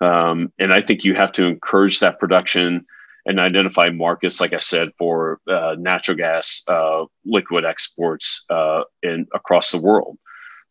um, 0.00 0.52
and 0.58 0.72
I 0.72 0.80
think 0.80 1.04
you 1.04 1.14
have 1.14 1.32
to 1.32 1.46
encourage 1.46 2.00
that 2.00 2.18
production 2.18 2.86
and 3.26 3.40
identify 3.40 3.90
markets, 3.90 4.40
like 4.40 4.52
I 4.52 4.60
said, 4.60 4.92
for 4.96 5.40
uh, 5.48 5.74
natural 5.78 6.16
gas 6.16 6.62
uh, 6.68 7.04
liquid 7.24 7.64
exports 7.64 8.46
uh, 8.48 8.82
in 9.02 9.26
across 9.34 9.72
the 9.72 9.82
world. 9.82 10.16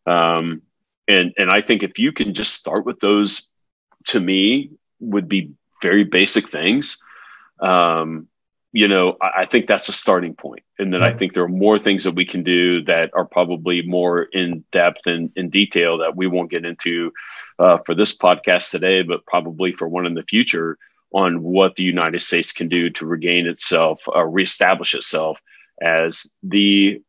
Um, 0.06 0.62
and 1.06 1.32
and 1.36 1.50
I 1.50 1.60
think 1.60 1.82
if 1.82 1.98
you 1.98 2.12
can 2.12 2.34
just 2.34 2.54
start 2.54 2.86
with 2.86 2.98
those, 3.00 3.48
to 4.08 4.18
me, 4.18 4.70
would 5.00 5.28
be 5.28 5.52
very 5.82 6.04
basic 6.04 6.48
things. 6.48 6.98
Um, 7.60 8.28
you 8.72 8.88
know, 8.88 9.16
I, 9.20 9.42
I, 9.42 9.46
think 9.46 9.66
that's 9.66 9.88
a 9.88 9.92
starting 9.92 10.34
point, 10.34 10.62
and 10.78 10.92
then 10.92 11.02
I 11.02 11.12
think 11.12 11.32
there 11.32 11.44
are 11.44 11.48
more 11.48 11.78
things 11.78 12.04
that 12.04 12.14
we 12.14 12.26
can 12.26 12.42
do 12.42 12.82
that 12.84 13.10
are 13.14 13.24
probably 13.24 13.82
more 13.82 14.22
in 14.22 14.64
depth 14.72 15.06
and 15.06 15.30
in 15.36 15.48
detail 15.50 15.98
that 15.98 16.16
we 16.16 16.26
won't 16.26 16.50
get 16.50 16.64
into 16.64 17.12
uh, 17.58 17.78
for 17.86 17.94
this 17.94 18.16
podcast 18.16 18.70
today, 18.70 19.02
but 19.02 19.24
probably 19.26 19.72
for 19.72 19.88
one 19.88 20.06
in 20.06 20.14
the 20.14 20.22
future 20.24 20.78
on 21.12 21.42
what 21.42 21.76
the 21.76 21.84
United 21.84 22.20
States 22.20 22.52
can 22.52 22.68
do 22.68 22.90
to 22.90 23.06
regain 23.06 23.46
itself, 23.46 24.02
uh, 24.14 24.22
reestablish 24.22 24.94
itself 24.94 25.38
as 25.80 26.34
the 26.42 27.00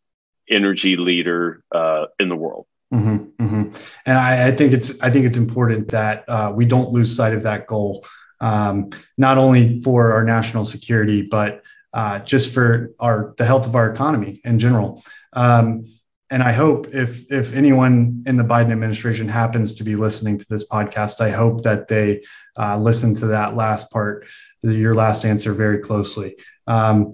energy 0.50 0.96
leader 0.96 1.64
uh, 1.74 2.06
in 2.20 2.30
the 2.30 2.36
world. 2.36 2.66
Mm-hmm, 2.94 3.44
mm-hmm. 3.44 3.76
And 4.06 4.18
I, 4.18 4.48
I, 4.48 4.52
think 4.52 4.72
it's 4.72 5.02
I 5.02 5.10
think 5.10 5.26
it's 5.26 5.36
important 5.36 5.90
that 5.90 6.24
uh, 6.30 6.54
we 6.56 6.66
don't 6.66 6.92
lose 6.92 7.14
sight 7.14 7.34
of 7.34 7.44
that 7.44 7.68
goal, 7.68 8.06
um, 8.40 8.92
not 9.18 9.38
only 9.38 9.82
for 9.82 10.14
our 10.14 10.24
national 10.24 10.64
security, 10.64 11.22
but 11.22 11.64
uh, 11.92 12.20
just 12.20 12.54
for 12.54 12.94
our 13.00 13.34
the 13.38 13.46
health 13.46 13.66
of 13.66 13.76
our 13.76 13.92
economy 13.92 14.40
in 14.46 14.60
general. 14.60 15.04
Um, 15.34 15.86
and 16.30 16.44
I 16.44 16.52
hope 16.52 16.94
if 16.94 17.32
if 17.32 17.54
anyone 17.54 18.24
in 18.26 18.36
the 18.36 18.44
Biden 18.44 18.72
administration 18.72 19.30
happens 19.30 19.76
to 19.76 19.84
be 19.84 19.96
listening 19.96 20.38
to 20.38 20.46
this 20.50 20.68
podcast, 20.68 21.22
I 21.22 21.30
hope 21.32 21.64
that 21.64 21.88
they 21.88 22.24
uh, 22.58 22.78
listen 22.78 23.16
to 23.16 23.28
that 23.28 23.56
last 23.56 23.92
part, 23.92 24.26
your 24.62 24.96
last 24.96 25.26
answer, 25.26 25.54
very 25.54 25.80
closely. 25.80 26.36
Um, 26.66 27.14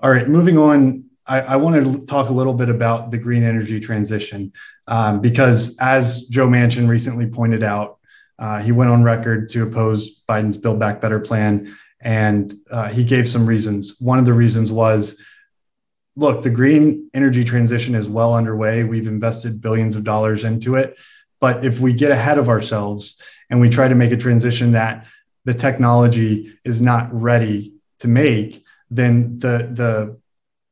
all 0.00 0.10
right, 0.10 0.28
moving 0.28 0.58
on. 0.58 1.04
I, 1.26 1.40
I 1.40 1.56
want 1.56 1.76
to 1.82 2.06
talk 2.06 2.28
a 2.28 2.32
little 2.32 2.54
bit 2.54 2.68
about 2.68 3.10
the 3.10 3.18
green 3.18 3.44
energy 3.44 3.80
transition 3.80 4.52
um, 4.86 5.20
because, 5.20 5.76
as 5.78 6.26
Joe 6.26 6.48
Manchin 6.48 6.88
recently 6.88 7.26
pointed 7.26 7.62
out, 7.62 7.98
uh, 8.38 8.60
he 8.60 8.72
went 8.72 8.90
on 8.90 9.02
record 9.02 9.48
to 9.50 9.62
oppose 9.62 10.22
Biden's 10.28 10.56
Build 10.56 10.78
Back 10.78 11.00
Better 11.00 11.20
plan, 11.20 11.76
and 12.00 12.54
uh, 12.70 12.88
he 12.88 13.04
gave 13.04 13.28
some 13.28 13.46
reasons. 13.46 14.00
One 14.00 14.18
of 14.18 14.26
the 14.26 14.34
reasons 14.34 14.70
was 14.70 15.22
look, 16.20 16.42
the 16.42 16.50
green 16.50 17.08
energy 17.14 17.44
transition 17.44 17.94
is 17.94 18.06
well 18.06 18.34
underway. 18.34 18.84
We've 18.84 19.06
invested 19.06 19.62
billions 19.62 19.96
of 19.96 20.04
dollars 20.04 20.44
into 20.44 20.74
it. 20.74 20.98
But 21.40 21.64
if 21.64 21.80
we 21.80 21.94
get 21.94 22.10
ahead 22.10 22.36
of 22.36 22.50
ourselves 22.50 23.20
and 23.48 23.58
we 23.58 23.70
try 23.70 23.88
to 23.88 23.94
make 23.94 24.12
a 24.12 24.18
transition 24.18 24.72
that 24.72 25.06
the 25.46 25.54
technology 25.54 26.52
is 26.62 26.82
not 26.82 27.08
ready 27.10 27.72
to 28.00 28.08
make, 28.08 28.62
then 28.90 29.38
the, 29.38 29.70
the 29.72 30.18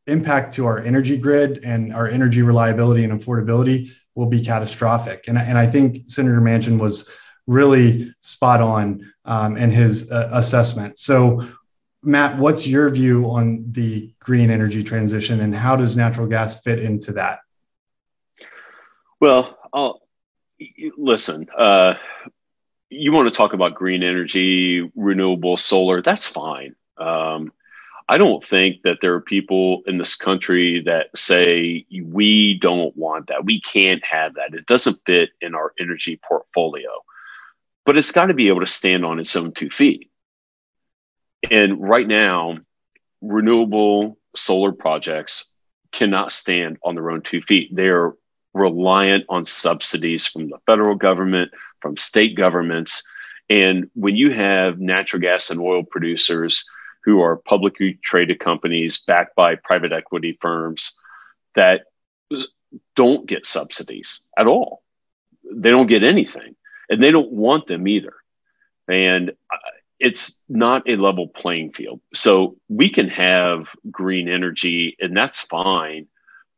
impact 0.06 0.52
to 0.56 0.66
our 0.66 0.78
energy 0.78 1.16
grid 1.16 1.64
and 1.64 1.94
our 1.94 2.06
energy 2.06 2.42
reliability 2.42 3.02
and 3.02 3.18
affordability 3.18 3.90
will 4.14 4.26
be 4.26 4.44
catastrophic. 4.44 5.24
And, 5.28 5.38
and 5.38 5.56
I 5.56 5.66
think 5.66 6.10
Senator 6.10 6.42
Manchin 6.42 6.78
was 6.78 7.08
really 7.46 8.14
spot 8.20 8.60
on 8.60 9.10
um, 9.24 9.56
in 9.56 9.70
his 9.70 10.12
uh, 10.12 10.28
assessment. 10.30 10.98
So 10.98 11.40
Matt, 12.08 12.38
what's 12.38 12.66
your 12.66 12.88
view 12.88 13.26
on 13.26 13.66
the 13.70 14.10
green 14.18 14.50
energy 14.50 14.82
transition 14.82 15.40
and 15.40 15.54
how 15.54 15.76
does 15.76 15.94
natural 15.94 16.26
gas 16.26 16.62
fit 16.62 16.78
into 16.78 17.12
that? 17.12 17.40
Well, 19.20 19.58
I'll, 19.74 20.00
listen, 20.96 21.48
uh, 21.56 21.94
you 22.88 23.12
want 23.12 23.28
to 23.28 23.36
talk 23.36 23.52
about 23.52 23.74
green 23.74 24.02
energy, 24.02 24.90
renewable 24.96 25.58
solar, 25.58 26.00
that's 26.00 26.26
fine. 26.26 26.74
Um, 26.96 27.52
I 28.08 28.16
don't 28.16 28.42
think 28.42 28.82
that 28.84 29.02
there 29.02 29.12
are 29.12 29.20
people 29.20 29.82
in 29.86 29.98
this 29.98 30.16
country 30.16 30.82
that 30.86 31.08
say 31.14 31.84
we 32.02 32.54
don't 32.58 32.96
want 32.96 33.26
that. 33.26 33.44
We 33.44 33.60
can't 33.60 34.02
have 34.02 34.32
that. 34.36 34.54
It 34.54 34.64
doesn't 34.64 35.02
fit 35.04 35.28
in 35.42 35.54
our 35.54 35.74
energy 35.78 36.18
portfolio. 36.26 36.88
But 37.84 37.98
it's 37.98 38.12
got 38.12 38.26
to 38.26 38.34
be 38.34 38.48
able 38.48 38.60
to 38.60 38.66
stand 38.66 39.04
on 39.04 39.18
its 39.18 39.36
own 39.36 39.52
two 39.52 39.68
feet. 39.68 40.07
And 41.50 41.80
right 41.80 42.06
now, 42.06 42.58
renewable 43.20 44.18
solar 44.34 44.72
projects 44.72 45.50
cannot 45.92 46.32
stand 46.32 46.78
on 46.84 46.94
their 46.94 47.10
own 47.10 47.22
two 47.22 47.40
feet. 47.40 47.74
They're 47.74 48.12
reliant 48.54 49.24
on 49.28 49.44
subsidies 49.44 50.26
from 50.26 50.48
the 50.48 50.58
federal 50.66 50.94
government, 50.94 51.50
from 51.80 51.96
state 51.96 52.36
governments. 52.36 53.08
And 53.48 53.90
when 53.94 54.16
you 54.16 54.32
have 54.32 54.80
natural 54.80 55.22
gas 55.22 55.50
and 55.50 55.60
oil 55.60 55.82
producers 55.82 56.64
who 57.04 57.22
are 57.22 57.36
publicly 57.36 57.98
traded 58.02 58.40
companies 58.40 58.98
backed 58.98 59.34
by 59.34 59.54
private 59.54 59.92
equity 59.92 60.36
firms 60.40 60.98
that 61.54 61.82
don't 62.94 63.26
get 63.26 63.46
subsidies 63.46 64.22
at 64.36 64.46
all, 64.46 64.82
they 65.50 65.70
don't 65.70 65.86
get 65.86 66.02
anything 66.02 66.56
and 66.90 67.02
they 67.02 67.10
don't 67.10 67.32
want 67.32 67.66
them 67.66 67.88
either. 67.88 68.14
And 68.88 69.30
uh, 69.30 69.56
it's 70.00 70.40
not 70.48 70.88
a 70.88 70.96
level 70.96 71.28
playing 71.28 71.72
field. 71.72 72.00
So 72.14 72.56
we 72.68 72.88
can 72.88 73.08
have 73.08 73.68
green 73.90 74.28
energy 74.28 74.96
and 75.00 75.16
that's 75.16 75.40
fine, 75.40 76.06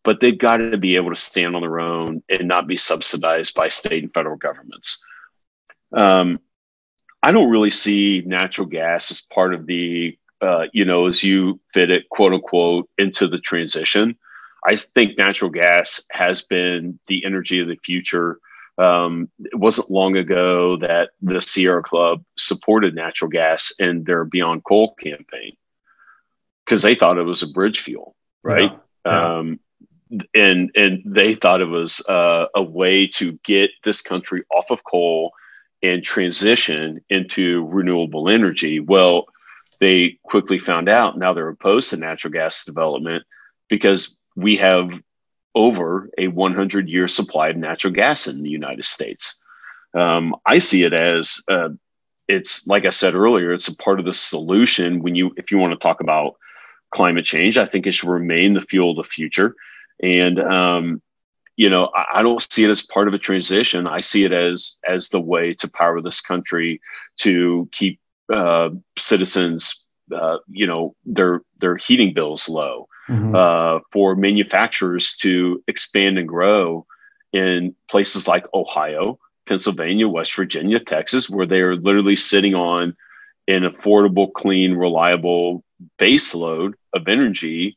but 0.05 0.21
they've 0.21 0.37
got 0.37 0.59
to 0.59 0.77
be 0.77 0.97
able 0.97 1.11
to 1.11 1.17
stand 1.17 1.57
on 1.57 1.63
their 1.63 1.81
own 1.81 2.23
and 2.29 2.49
not 2.49 2.67
be 2.67 2.77
subsidized 2.77 3.55
by 3.55 3.69
state 3.69 4.03
and 4.03 4.13
federal 4.13 4.37
governments. 4.37 5.05
Um, 5.93 6.41
I 7.23 7.33
don't 7.33 7.51
really 7.51 7.71
see 7.71 8.23
natural 8.25 8.67
gas 8.67 9.11
as 9.11 9.21
part 9.21 9.55
of 9.55 9.67
the, 9.67 10.19
uh, 10.41 10.67
you 10.73 10.85
know, 10.85 11.07
as 11.07 11.23
you 11.23 11.61
fit 11.75 11.91
it, 11.91 12.09
quote 12.09 12.33
unquote, 12.33 12.89
into 12.99 13.27
the 13.27 13.39
transition. 13.39 14.17
I 14.67 14.77
think 14.77 15.17
natural 15.17 15.51
gas 15.51 16.07
has 16.11 16.43
been 16.43 16.99
the 17.09 17.25
energy 17.25 17.61
of 17.61 17.69
the 17.69 17.77
future 17.77 18.39
um, 18.79 19.29
it 19.41 19.59
wasn't 19.59 19.91
long 19.91 20.17
ago 20.17 20.77
that 20.79 21.11
the 21.21 21.41
Sierra 21.41 21.83
Club 21.83 22.25
supported 22.37 22.95
natural 22.95 23.31
gas 23.31 23.73
in 23.79 24.05
their 24.05 24.25
Beyond 24.25 24.65
Coal 24.65 24.95
campaign 24.95 25.57
because 26.65 26.83
they 26.83 26.95
thought 26.95 27.19
it 27.19 27.25
was 27.25 27.43
a 27.43 27.49
bridge 27.49 27.81
fuel, 27.81 28.15
right? 28.43 28.73
Yeah. 28.73 28.79
Yeah. 29.13 29.39
Um, 29.39 29.61
and 30.35 30.71
and 30.75 31.03
they 31.05 31.35
thought 31.35 31.61
it 31.61 31.67
was 31.67 32.01
uh, 32.09 32.47
a 32.55 32.63
way 32.63 33.07
to 33.07 33.39
get 33.45 33.71
this 33.85 34.03
country 34.03 34.43
off 34.51 34.71
of 34.71 34.85
coal 34.85 35.33
and 35.83 36.03
transition 36.03 37.01
into 37.09 37.67
renewable 37.67 38.31
energy. 38.31 38.81
Well, 38.81 39.27
they 39.79 40.19
quickly 40.25 40.59
found 40.59 40.89
out 40.89 41.17
now 41.17 41.33
they're 41.33 41.49
opposed 41.49 41.91
to 41.91 41.97
natural 41.97 42.33
gas 42.33 42.65
development 42.65 43.25
because 43.69 44.17
we 44.37 44.57
have 44.57 45.01
over 45.55 46.11
a 46.19 46.29
100 46.29 46.89
year 46.89 47.09
supply 47.09 47.49
of 47.49 47.57
natural 47.57 47.93
gas 47.93 48.27
in 48.27 48.43
the 48.43 48.51
United 48.51 48.85
States. 48.85 49.43
Um, 49.95 50.37
I 50.47 50.59
see 50.59 50.85
it 50.85 50.93
as 50.93 51.41
uh, 51.49 51.71
it's 52.29 52.67
like 52.67 52.87
I 52.87 52.91
said 52.91 53.15
earlier, 53.15 53.53
it's 53.53 53.69
a 53.69 53.77
part 53.77 53.99
of 53.99 54.07
the 54.07 54.15
solution 54.15 55.03
when 55.03 55.15
you 55.15 55.33
if 55.37 55.51
you 55.51 55.59
want 55.59 55.73
to 55.73 55.79
talk 55.79 56.01
about 56.01 56.37
climate 56.91 57.25
change. 57.25 57.59
I 57.59 57.67
think 57.67 57.87
it 57.87 57.93
should 57.93 58.09
remain 58.09 58.55
the 58.55 58.61
fuel 58.61 58.93
of 58.93 58.97
the 58.97 59.05
future, 59.05 59.57
and 60.01 60.39
um, 60.39 61.03
you 61.57 61.69
know 61.69 61.91
I, 61.95 62.21
I, 62.21 62.23
don't 62.23 62.41
see 62.41 62.63
it 62.63 62.71
as 62.71 62.87
part 62.87 63.09
of 63.09 63.15
a 63.15 63.19
transition. 63.19 63.89
I 63.89 64.01
see 64.01 64.25
it 64.25 64.33
as 64.33 64.79
as 64.87 65.09
the 65.09 65.21
way 65.21 65.55
to 65.55 65.69
power 65.69 66.01
this 66.01 66.21
country 66.21 66.81
to 67.19 67.69
keep 67.73 67.99
uh, 68.33 68.71
citizens, 68.97 69.85
uh, 70.15 70.39
you 70.49 70.69
know, 70.69 70.95
their 71.05 71.43
their 71.59 71.77
heating 71.77 72.15
bills 72.15 72.49
low 72.49 72.87
mm-hmm. 73.11 73.35
uh, 73.35 73.81
for 73.93 74.15
manufacturers 74.15 75.17
to 75.17 75.63
expand 75.67 76.19
and 76.19 76.29
grow 76.29 76.87
in 77.33 77.75
places 77.89 78.29
like 78.29 78.47
Ohio, 78.55 79.19
Pennsylvania, 79.47 80.09
West 80.09 80.35
Virginia, 80.35 80.81
Texas, 80.81 81.29
where 81.29 81.47
they 81.47 81.61
are 81.61 81.77
literally 81.77 82.17
sitting 82.17 82.55
on 82.55 82.97
an 83.49 83.63
affordable, 83.65 84.33
clean, 84.33 84.75
reliable 84.75 85.65
base 85.99 86.35
load 86.35 86.77
of 86.93 87.09
energy, 87.09 87.77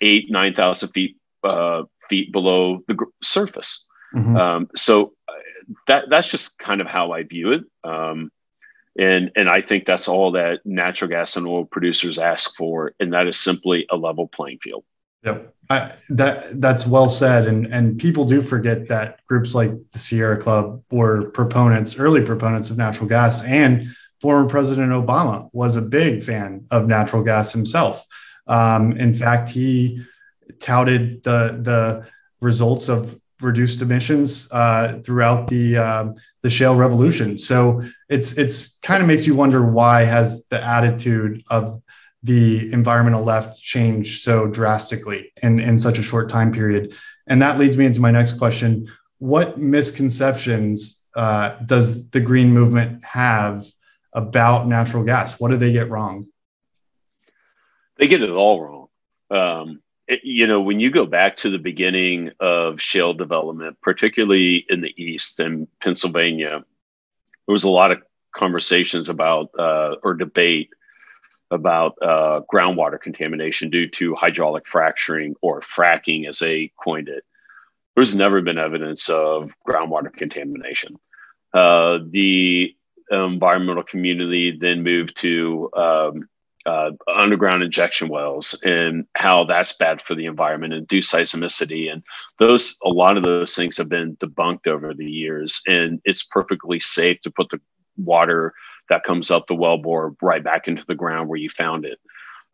eight, 0.00 0.30
9,000 0.30 0.88
feet, 0.90 1.16
uh, 1.44 1.82
feet 2.08 2.32
below 2.32 2.82
the 2.88 2.96
surface. 3.22 3.86
Mm-hmm. 4.14 4.36
Um, 4.36 4.68
so 4.74 5.12
uh, 5.28 5.32
that, 5.86 6.04
that's 6.10 6.30
just 6.30 6.58
kind 6.58 6.80
of 6.80 6.86
how 6.86 7.12
I 7.12 7.22
view 7.22 7.52
it. 7.52 7.62
Um, 7.84 8.30
and 8.98 9.30
and 9.36 9.48
I 9.48 9.60
think 9.60 9.86
that's 9.86 10.08
all 10.08 10.32
that 10.32 10.64
natural 10.64 11.08
gas 11.08 11.36
and 11.36 11.46
oil 11.46 11.64
producers 11.64 12.18
ask 12.18 12.54
for, 12.56 12.92
and 13.00 13.12
that 13.12 13.26
is 13.26 13.38
simply 13.38 13.86
a 13.90 13.96
level 13.96 14.28
playing 14.28 14.58
field. 14.58 14.84
Yep, 15.24 15.54
I, 15.70 15.92
that 16.10 16.60
that's 16.60 16.86
well 16.86 17.08
said, 17.08 17.46
and 17.46 17.66
and 17.66 17.98
people 17.98 18.24
do 18.24 18.42
forget 18.42 18.88
that 18.88 19.24
groups 19.26 19.54
like 19.54 19.70
the 19.92 19.98
Sierra 19.98 20.36
Club 20.36 20.82
were 20.90 21.30
proponents, 21.30 21.98
early 21.98 22.24
proponents 22.24 22.70
of 22.70 22.76
natural 22.76 23.08
gas, 23.08 23.42
and 23.44 23.94
former 24.20 24.48
President 24.48 24.90
Obama 24.92 25.48
was 25.52 25.76
a 25.76 25.82
big 25.82 26.22
fan 26.22 26.66
of 26.70 26.86
natural 26.86 27.22
gas 27.22 27.52
himself. 27.52 28.04
Um, 28.46 28.92
in 28.92 29.14
fact, 29.14 29.48
he 29.48 30.04
touted 30.58 31.22
the 31.22 31.58
the 31.62 32.06
results 32.40 32.88
of 32.88 33.18
reduced 33.42 33.82
emissions 33.82 34.50
uh, 34.52 35.00
throughout 35.04 35.48
the 35.48 35.76
um, 35.76 36.14
the 36.42 36.50
shale 36.50 36.76
revolution. 36.76 37.38
So 37.38 37.82
it's 38.08 38.36
it's 38.38 38.78
kind 38.78 39.02
of 39.02 39.06
makes 39.06 39.26
you 39.26 39.34
wonder 39.34 39.64
why 39.64 40.04
has 40.04 40.46
the 40.48 40.62
attitude 40.64 41.42
of 41.50 41.82
the 42.22 42.72
environmental 42.72 43.24
left 43.24 43.60
changed 43.60 44.22
so 44.22 44.46
drastically 44.46 45.32
in, 45.42 45.58
in 45.58 45.76
such 45.76 45.98
a 45.98 46.02
short 46.02 46.30
time 46.30 46.52
period. 46.52 46.94
And 47.26 47.42
that 47.42 47.58
leads 47.58 47.76
me 47.76 47.86
into 47.86 48.00
my 48.00 48.10
next 48.10 48.34
question. 48.34 48.88
What 49.18 49.58
misconceptions 49.58 51.04
uh, 51.14 51.56
does 51.66 52.10
the 52.10 52.20
green 52.20 52.52
movement 52.52 53.04
have 53.04 53.66
about 54.12 54.68
natural 54.68 55.04
gas? 55.04 55.40
What 55.40 55.50
do 55.50 55.56
they 55.56 55.72
get 55.72 55.90
wrong? 55.90 56.28
They 57.96 58.08
get 58.08 58.22
it 58.22 58.30
all 58.30 58.60
wrong. 58.60 58.88
Um, 59.30 59.81
you 60.22 60.46
know, 60.46 60.60
when 60.60 60.80
you 60.80 60.90
go 60.90 61.06
back 61.06 61.36
to 61.36 61.50
the 61.50 61.58
beginning 61.58 62.30
of 62.40 62.80
shale 62.80 63.12
development, 63.14 63.78
particularly 63.80 64.64
in 64.68 64.80
the 64.80 64.94
East 65.02 65.40
and 65.40 65.68
Pennsylvania, 65.80 66.64
there 67.46 67.52
was 67.52 67.64
a 67.64 67.70
lot 67.70 67.92
of 67.92 68.02
conversations 68.34 69.08
about 69.08 69.50
uh, 69.58 69.96
or 70.02 70.14
debate 70.14 70.70
about 71.50 71.98
uh, 72.00 72.40
groundwater 72.52 73.00
contamination 73.00 73.68
due 73.68 73.86
to 73.86 74.14
hydraulic 74.14 74.66
fracturing 74.66 75.34
or 75.42 75.60
fracking, 75.60 76.26
as 76.26 76.38
they 76.38 76.72
coined 76.82 77.08
it. 77.08 77.24
There's 77.94 78.16
never 78.16 78.40
been 78.40 78.58
evidence 78.58 79.08
of 79.10 79.50
groundwater 79.68 80.12
contamination. 80.12 80.98
Uh, 81.52 81.98
the 82.08 82.74
environmental 83.10 83.82
community 83.82 84.56
then 84.58 84.82
moved 84.82 85.16
to 85.18 85.70
um, 85.74 86.28
uh, 86.66 86.90
underground 87.08 87.62
injection 87.62 88.08
wells 88.08 88.60
and 88.62 89.06
how 89.14 89.44
that's 89.44 89.76
bad 89.76 90.00
for 90.00 90.14
the 90.14 90.26
environment 90.26 90.72
and 90.72 90.80
induced 90.80 91.12
seismicity. 91.12 91.92
And 91.92 92.04
those 92.38 92.78
a 92.84 92.88
lot 92.88 93.16
of 93.16 93.22
those 93.22 93.54
things 93.54 93.76
have 93.78 93.88
been 93.88 94.16
debunked 94.16 94.66
over 94.66 94.94
the 94.94 95.10
years. 95.10 95.62
And 95.66 96.00
it's 96.04 96.22
perfectly 96.22 96.80
safe 96.80 97.20
to 97.22 97.30
put 97.30 97.48
the 97.50 97.60
water 97.96 98.54
that 98.88 99.04
comes 99.04 99.30
up 99.30 99.46
the 99.46 99.54
wellbore 99.54 100.14
right 100.22 100.42
back 100.42 100.68
into 100.68 100.84
the 100.86 100.94
ground 100.94 101.28
where 101.28 101.38
you 101.38 101.48
found 101.48 101.84
it. 101.84 101.98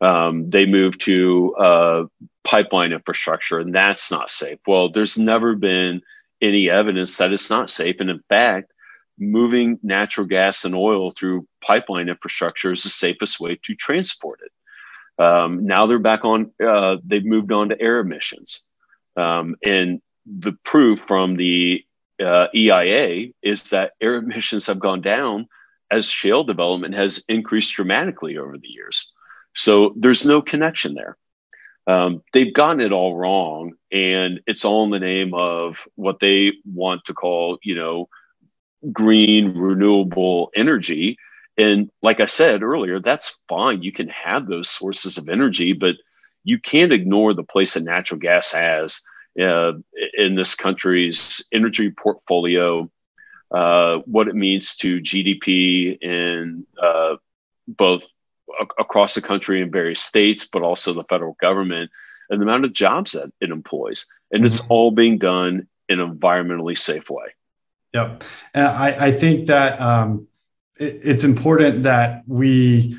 Um, 0.01 0.49
they 0.49 0.65
moved 0.65 1.01
to 1.01 1.55
uh, 1.55 2.03
pipeline 2.43 2.93
infrastructure 2.93 3.59
and 3.59 3.75
that's 3.75 4.11
not 4.11 4.29
safe. 4.29 4.59
Well 4.65 4.89
there's 4.89 5.17
never 5.17 5.55
been 5.55 6.01
any 6.41 6.69
evidence 6.69 7.17
that 7.17 7.33
it's 7.33 7.49
not 7.49 7.69
safe. 7.69 7.97
And 7.99 8.09
in 8.09 8.23
fact 8.29 8.71
moving 9.19 9.79
natural 9.83 10.27
gas 10.27 10.65
and 10.65 10.75
oil 10.75 11.11
through 11.11 11.47
pipeline 11.61 12.09
infrastructure 12.09 12.71
is 12.71 12.83
the 12.83 12.89
safest 12.89 13.39
way 13.39 13.59
to 13.63 13.75
transport 13.75 14.39
it. 14.43 15.23
Um, 15.23 15.65
now 15.65 15.85
they're 15.85 15.99
back 15.99 16.23
on, 16.23 16.51
uh, 16.65 16.97
they've 17.03 17.25
moved 17.25 17.51
on 17.51 17.69
to 17.69 17.81
air 17.81 17.99
emissions. 17.99 18.65
Um, 19.17 19.55
and 19.65 20.01
the 20.25 20.53
proof 20.63 21.01
from 21.01 21.35
the 21.35 21.83
uh, 22.23 22.47
EIA 22.55 23.31
is 23.41 23.69
that 23.69 23.93
air 24.01 24.15
emissions 24.23 24.65
have 24.67 24.79
gone 24.79 25.01
down 25.01 25.47
as 25.91 26.09
shale 26.09 26.43
development 26.43 26.93
has 26.93 27.23
increased 27.27 27.73
dramatically 27.73 28.37
over 28.37 28.57
the 28.57 28.67
years. 28.67 29.11
So 29.55 29.93
there's 29.97 30.25
no 30.25 30.41
connection 30.41 30.93
there. 30.93 31.17
Um, 31.87 32.21
they've 32.33 32.53
gotten 32.53 32.81
it 32.81 32.91
all 32.91 33.15
wrong, 33.15 33.73
and 33.91 34.41
it's 34.45 34.63
all 34.63 34.83
in 34.83 34.91
the 34.91 34.99
name 34.99 35.33
of 35.33 35.87
what 35.95 36.19
they 36.19 36.53
want 36.63 37.05
to 37.05 37.15
call, 37.15 37.57
you 37.63 37.73
know, 37.73 38.09
green 38.91 39.57
renewable 39.57 40.51
energy. 40.55 41.17
And 41.57 41.89
like 42.01 42.19
i 42.19 42.25
said 42.25 42.63
earlier 42.63 42.99
that's 42.99 43.39
fine. 43.49 43.81
You 43.81 43.91
can 43.91 44.09
have 44.09 44.47
those 44.47 44.69
sources 44.69 45.17
of 45.17 45.29
energy 45.29 45.73
but 45.73 45.95
you 46.45 46.57
can't 46.57 46.93
ignore 46.93 47.33
the 47.33 47.43
place 47.43 47.73
that 47.73 47.83
natural 47.83 48.19
gas 48.19 48.51
has 48.53 49.01
uh, 49.39 49.73
in 50.17 50.35
this 50.35 50.55
country's 50.55 51.45
energy 51.51 51.91
portfolio 51.91 52.89
uh, 53.51 53.97
what 54.05 54.27
it 54.27 54.35
means 54.35 54.75
to 54.75 55.01
gdp 55.01 55.97
in 56.01 56.65
uh, 56.81 57.15
both 57.67 58.05
across 58.79 59.15
the 59.15 59.21
country 59.21 59.61
in 59.61 59.69
various 59.69 59.99
states 59.99 60.45
but 60.45 60.61
also 60.61 60.93
the 60.93 61.03
federal 61.03 61.35
government 61.41 61.91
and 62.29 62.39
the 62.39 62.43
amount 62.45 62.65
of 62.65 62.73
jobs 62.73 63.13
that 63.13 63.31
it 63.41 63.49
employs. 63.49 64.07
And 64.31 64.39
mm-hmm. 64.39 64.45
it's 64.45 64.65
all 64.67 64.91
being 64.91 65.17
done 65.17 65.67
in 65.87 65.99
an 65.99 66.17
environmentally 66.17 66.77
safe 66.77 67.09
way 67.09 67.33
Yep. 67.93 68.23
And 68.53 68.67
I, 68.67 69.07
I 69.07 69.11
think 69.11 69.47
that 69.47 69.79
um, 69.81 70.27
it, 70.77 70.99
it's 71.03 71.23
important 71.23 71.83
that 71.83 72.23
we 72.27 72.97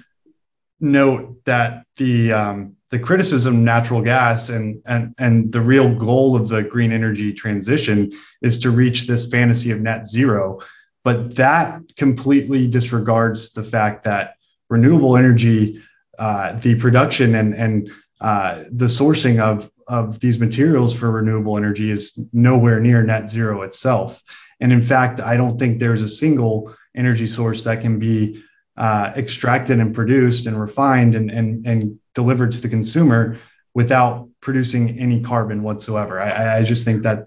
note 0.81 1.45
that 1.45 1.85
the 1.97 2.33
um, 2.33 2.77
the 2.91 2.99
criticism 2.99 3.55
of 3.55 3.61
natural 3.61 4.03
gas 4.03 4.49
and, 4.49 4.83
and 4.87 5.15
and 5.19 5.53
the 5.53 5.61
real 5.61 5.95
goal 5.95 6.35
of 6.35 6.49
the 6.49 6.63
green 6.63 6.93
energy 6.93 7.33
transition 7.33 8.13
is 8.43 8.59
to 8.61 8.71
reach 8.71 9.07
this 9.07 9.29
fantasy 9.29 9.71
of 9.71 9.81
net 9.81 10.07
zero. 10.07 10.61
But 11.05 11.37
that 11.37 11.81
completely 11.97 12.69
disregards 12.69 13.53
the 13.53 13.65
fact 13.65 14.05
that 14.05 14.35
renewable 14.69 15.17
energy, 15.17 15.81
uh, 16.19 16.55
the 16.55 16.75
production 16.75 17.35
and 17.37 17.55
and 17.55 17.91
uh, 18.21 18.65
the 18.73 18.87
sourcing 18.87 19.41
of 19.41 19.71
of 19.87 20.21
these 20.21 20.39
materials 20.39 20.95
for 20.95 21.11
renewable 21.11 21.57
energy 21.57 21.91
is 21.91 22.19
nowhere 22.33 22.81
near 22.81 23.03
net 23.03 23.29
zero 23.29 23.63
itself. 23.63 24.23
And 24.61 24.73
in 24.73 24.83
fact, 24.83 25.21
I 25.21 25.37
don't 25.37 25.59
think 25.59 25.79
there's 25.79 26.03
a 26.03 26.09
single 26.09 26.75
energy 26.95 27.27
source 27.27 27.65
that 27.65 27.81
can 27.81 27.99
be 27.99 28.43
uh, 28.77 29.13
extracted 29.17 29.81
and 29.81 29.95
produced 29.95 30.47
and 30.47 30.61
refined 30.61 31.15
and, 31.15 31.31
and, 31.31 31.67
and 31.67 31.99
delivered 32.15 32.53
to 32.53 32.61
the 32.61 32.69
consumer 32.69 33.39
without 33.75 34.29
producing 34.41 34.99
any 34.99 35.21
carbon 35.21 35.63
whatsoever. 35.63 36.21
I, 36.21 36.59
I 36.59 36.65
just 36.65 36.85
think 36.85 37.03
that 37.03 37.27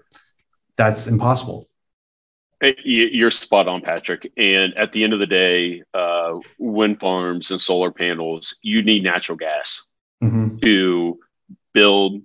that's 0.76 1.06
impossible. 1.06 1.68
You're 2.84 3.30
spot 3.30 3.68
on, 3.68 3.82
Patrick. 3.82 4.32
And 4.36 4.74
at 4.74 4.92
the 4.92 5.04
end 5.04 5.12
of 5.12 5.20
the 5.20 5.26
day, 5.26 5.82
uh, 5.92 6.38
wind 6.58 6.98
farms 6.98 7.50
and 7.50 7.60
solar 7.60 7.90
panels, 7.90 8.58
you 8.62 8.82
need 8.82 9.02
natural 9.02 9.36
gas 9.36 9.84
mm-hmm. 10.22 10.58
to 10.58 11.18
build 11.72 12.22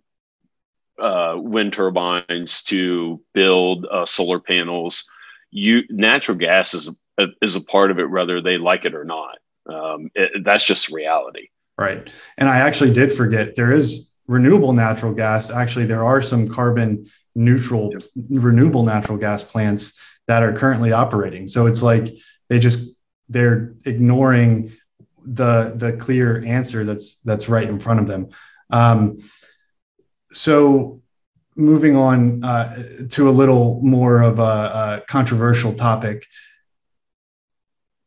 uh, 1.00 1.36
wind 1.38 1.74
turbines 1.74 2.64
to 2.64 3.22
build 3.34 3.86
uh, 3.86 4.06
solar 4.06 4.40
panels. 4.40 5.10
You 5.52 5.84
natural 5.90 6.38
gas 6.38 6.74
is 6.74 6.90
a, 7.18 7.28
is 7.42 7.56
a 7.56 7.64
part 7.64 7.92
of 7.92 8.00
it, 8.00 8.10
whether 8.10 8.42
they 8.42 8.58
like 8.58 8.86
it 8.86 8.96
or 8.96 9.06
not. 9.06 9.38
Um, 9.68 10.10
it, 10.16 10.44
that's 10.44 10.66
just 10.66 10.90
reality. 10.90 11.50
Right. 11.78 12.10
And 12.38 12.50
I 12.50 12.58
actually 12.58 12.94
did 12.94 13.14
forget 13.14 13.56
there 13.56 13.72
is 13.72 14.14
renewable 14.28 14.74
natural 14.74 15.14
gas. 15.14 15.50
Actually, 15.50 15.86
there 15.86 16.04
are 16.04 16.22
some 16.22 16.50
carbon 16.50 17.10
neutral 17.36 17.92
yep. 17.94 18.04
renewable 18.30 18.84
natural 18.84 19.18
gas 19.18 19.44
plants 19.44 20.00
that 20.28 20.44
are 20.44 20.54
currently 20.54 20.92
operating. 20.92 21.48
So 21.48 21.66
it's 21.68 21.82
like 21.82 22.16
they 22.50 22.60
just 22.60 22.96
they're 23.30 23.74
ignoring 23.86 24.74
the 25.26 25.74
the 25.76 25.94
clear 25.94 26.44
answer 26.46 26.84
that's 26.84 27.20
that's 27.22 27.48
right 27.48 27.68
in 27.68 27.80
front 27.80 28.00
of 28.00 28.08
them. 28.08 28.30
Um, 28.70 29.20
so 30.32 31.02
moving 31.56 31.96
on 31.96 32.44
uh, 32.44 32.84
to 33.10 33.30
a 33.30 33.32
little 33.32 33.80
more 33.84 34.22
of 34.22 34.40
a, 34.40 34.42
a, 34.42 35.04
controversial 35.08 35.74
topic. 35.74 36.26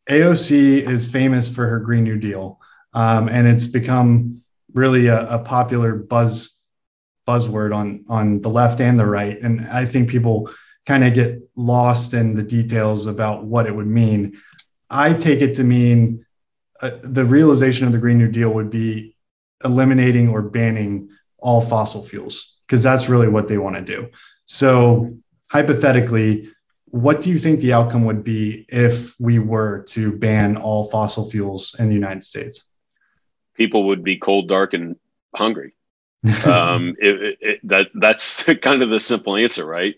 Aoc 0.08 0.50
is 0.50 1.08
famous 1.08 1.48
for 1.48 1.66
her 1.68 1.78
green 1.78 2.04
new 2.04 2.18
deal 2.18 2.58
um, 2.94 3.28
and 3.28 3.46
it's 3.46 3.66
become 3.66 4.42
really 4.72 5.06
a, 5.06 5.28
a, 5.28 5.38
popular 5.38 5.94
buzz 5.94 6.60
buzzword 7.28 7.74
on 7.74 8.04
on 8.08 8.40
the 8.40 8.48
left 8.48 8.80
and 8.80 8.98
the 8.98 9.06
right. 9.06 9.40
And 9.40 9.60
i 9.68 9.84
think 9.84 10.08
people 10.08 10.50
kind 10.86 11.04
of 11.04 11.14
get 11.14 11.38
lost 11.54 12.14
in 12.14 12.34
the 12.34 12.42
details 12.42 13.06
about 13.06 13.44
what 13.44 13.66
it 13.66 13.74
would 13.74 13.86
mean. 13.86 14.40
I 14.90 15.14
take 15.14 15.40
it 15.40 15.54
to 15.54 15.64
mean 15.64 16.26
uh, 16.80 16.90
the 17.02 17.24
realization 17.24 17.86
of 17.86 17.92
the 17.92 17.98
green 17.98 18.18
new 18.18 18.28
deal 18.28 18.50
would 18.50 18.70
be 18.70 19.16
eliminating 19.64 20.28
or 20.28 20.42
banning 20.42 21.10
all 21.42 21.60
fossil 21.60 22.02
fuels 22.02 22.60
because 22.66 22.82
that's 22.82 23.08
really 23.08 23.28
what 23.28 23.48
they 23.48 23.58
want 23.58 23.76
to 23.76 23.82
do. 23.82 24.08
So, 24.46 25.16
hypothetically, 25.50 26.50
what 26.86 27.20
do 27.20 27.30
you 27.30 27.38
think 27.38 27.60
the 27.60 27.72
outcome 27.72 28.04
would 28.04 28.24
be 28.24 28.66
if 28.68 29.18
we 29.18 29.38
were 29.38 29.82
to 29.88 30.16
ban 30.18 30.56
all 30.56 30.90
fossil 30.90 31.30
fuels 31.30 31.74
in 31.78 31.88
the 31.88 31.94
United 31.94 32.22
States? 32.22 32.70
People 33.54 33.88
would 33.88 34.02
be 34.02 34.16
cold, 34.16 34.48
dark, 34.48 34.74
and 34.74 34.96
hungry. 35.34 35.74
um, 36.44 36.94
it, 36.98 37.38
it, 37.40 37.60
that 37.64 37.88
that's 37.94 38.42
kind 38.62 38.82
of 38.82 38.90
the 38.90 39.00
simple 39.00 39.36
answer, 39.36 39.66
right? 39.66 39.96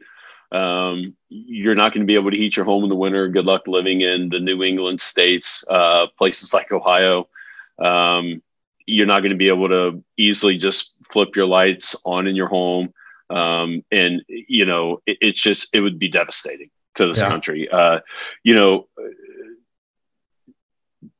Um, 0.53 1.17
you're 1.29 1.75
not 1.75 1.93
going 1.93 2.03
to 2.03 2.07
be 2.07 2.15
able 2.15 2.31
to 2.31 2.37
heat 2.37 2.57
your 2.57 2.65
home 2.65 2.85
in 2.85 2.89
the 2.89 2.95
winter. 2.95 3.29
Good 3.29 3.45
luck 3.45 3.67
living 3.67 4.03
in 4.03 4.29
the 4.29 4.39
New 4.39 4.63
England 4.63 5.01
states, 5.01 5.65
uh, 5.69 6.07
places 6.17 6.55
like 6.55 6.71
Ohio. 6.71 7.29
Um, 7.79 8.41
you're 8.87 9.07
not 9.07 9.21
going 9.21 9.31
to 9.33 9.37
be 9.37 9.51
able 9.51 9.69
to 9.69 10.05
easily 10.17 10.59
just 10.59 10.94
flip 11.11 11.37
your 11.37 11.47
lights 11.47 11.97
on 12.05 12.27
in 12.27 12.37
your 12.37 12.49
home. 12.49 12.93
Um, 13.31 13.85
and, 13.91 14.23
you 14.29 14.67
know, 14.67 15.01
it, 15.07 15.19
it's 15.21 15.41
just, 15.41 15.69
it 15.73 15.81
would 15.81 15.99
be 15.99 16.09
devastating 16.09 16.71
to 16.97 17.07
this 17.07 17.21
yeah. 17.21 17.29
country. 17.29 17.69
Uh, 17.69 18.01
you 18.43 18.55
know, 18.55 18.87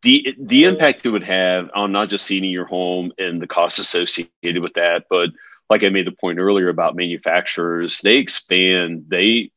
the 0.03 0.35
the 0.39 0.65
impact 0.65 1.07
it 1.07 1.11
would 1.11 1.25
have 1.25 1.71
on 1.75 1.91
not 1.91 2.11
just 2.11 2.29
heating 2.29 2.51
your 2.51 2.67
home 2.67 3.11
and 3.19 3.41
the 3.41 3.47
costs 3.47 3.79
associated 3.79 4.63
with 4.63 4.75
that, 4.75 5.05
but 5.09 5.31
like 5.71 5.83
I 5.83 5.89
made 5.89 6.07
the 6.07 6.13
point 6.13 6.39
earlier 6.39 6.69
about 6.69 6.95
manufacturers, 6.95 8.01
they 8.01 8.19
expand, 8.19 9.07
they 9.09 9.51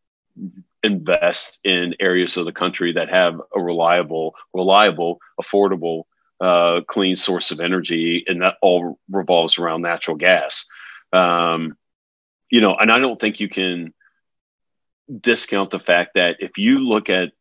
invest 0.83 1.59
in 1.65 1.95
areas 1.99 2.37
of 2.37 2.45
the 2.45 2.53
country 2.53 2.93
that 2.93 3.09
have 3.09 3.41
a 3.53 3.61
reliable, 3.61 4.35
reliable, 4.53 5.19
affordable, 5.41 6.03
uh, 6.39 6.81
clean 6.87 7.15
source 7.15 7.51
of 7.51 7.59
energy, 7.59 8.23
and 8.27 8.41
that 8.41 8.55
all 8.61 8.99
revolves 9.09 9.57
around 9.57 9.81
natural 9.81 10.17
gas. 10.17 10.67
Um, 11.13 11.77
you 12.49 12.61
know, 12.61 12.75
and 12.75 12.91
I 12.91 12.99
don't 12.99 13.19
think 13.19 13.39
you 13.39 13.49
can 13.49 13.93
discount 15.21 15.71
the 15.71 15.79
fact 15.79 16.15
that 16.15 16.37
if 16.39 16.57
you 16.57 16.79
look 16.79 17.09
at 17.09 17.31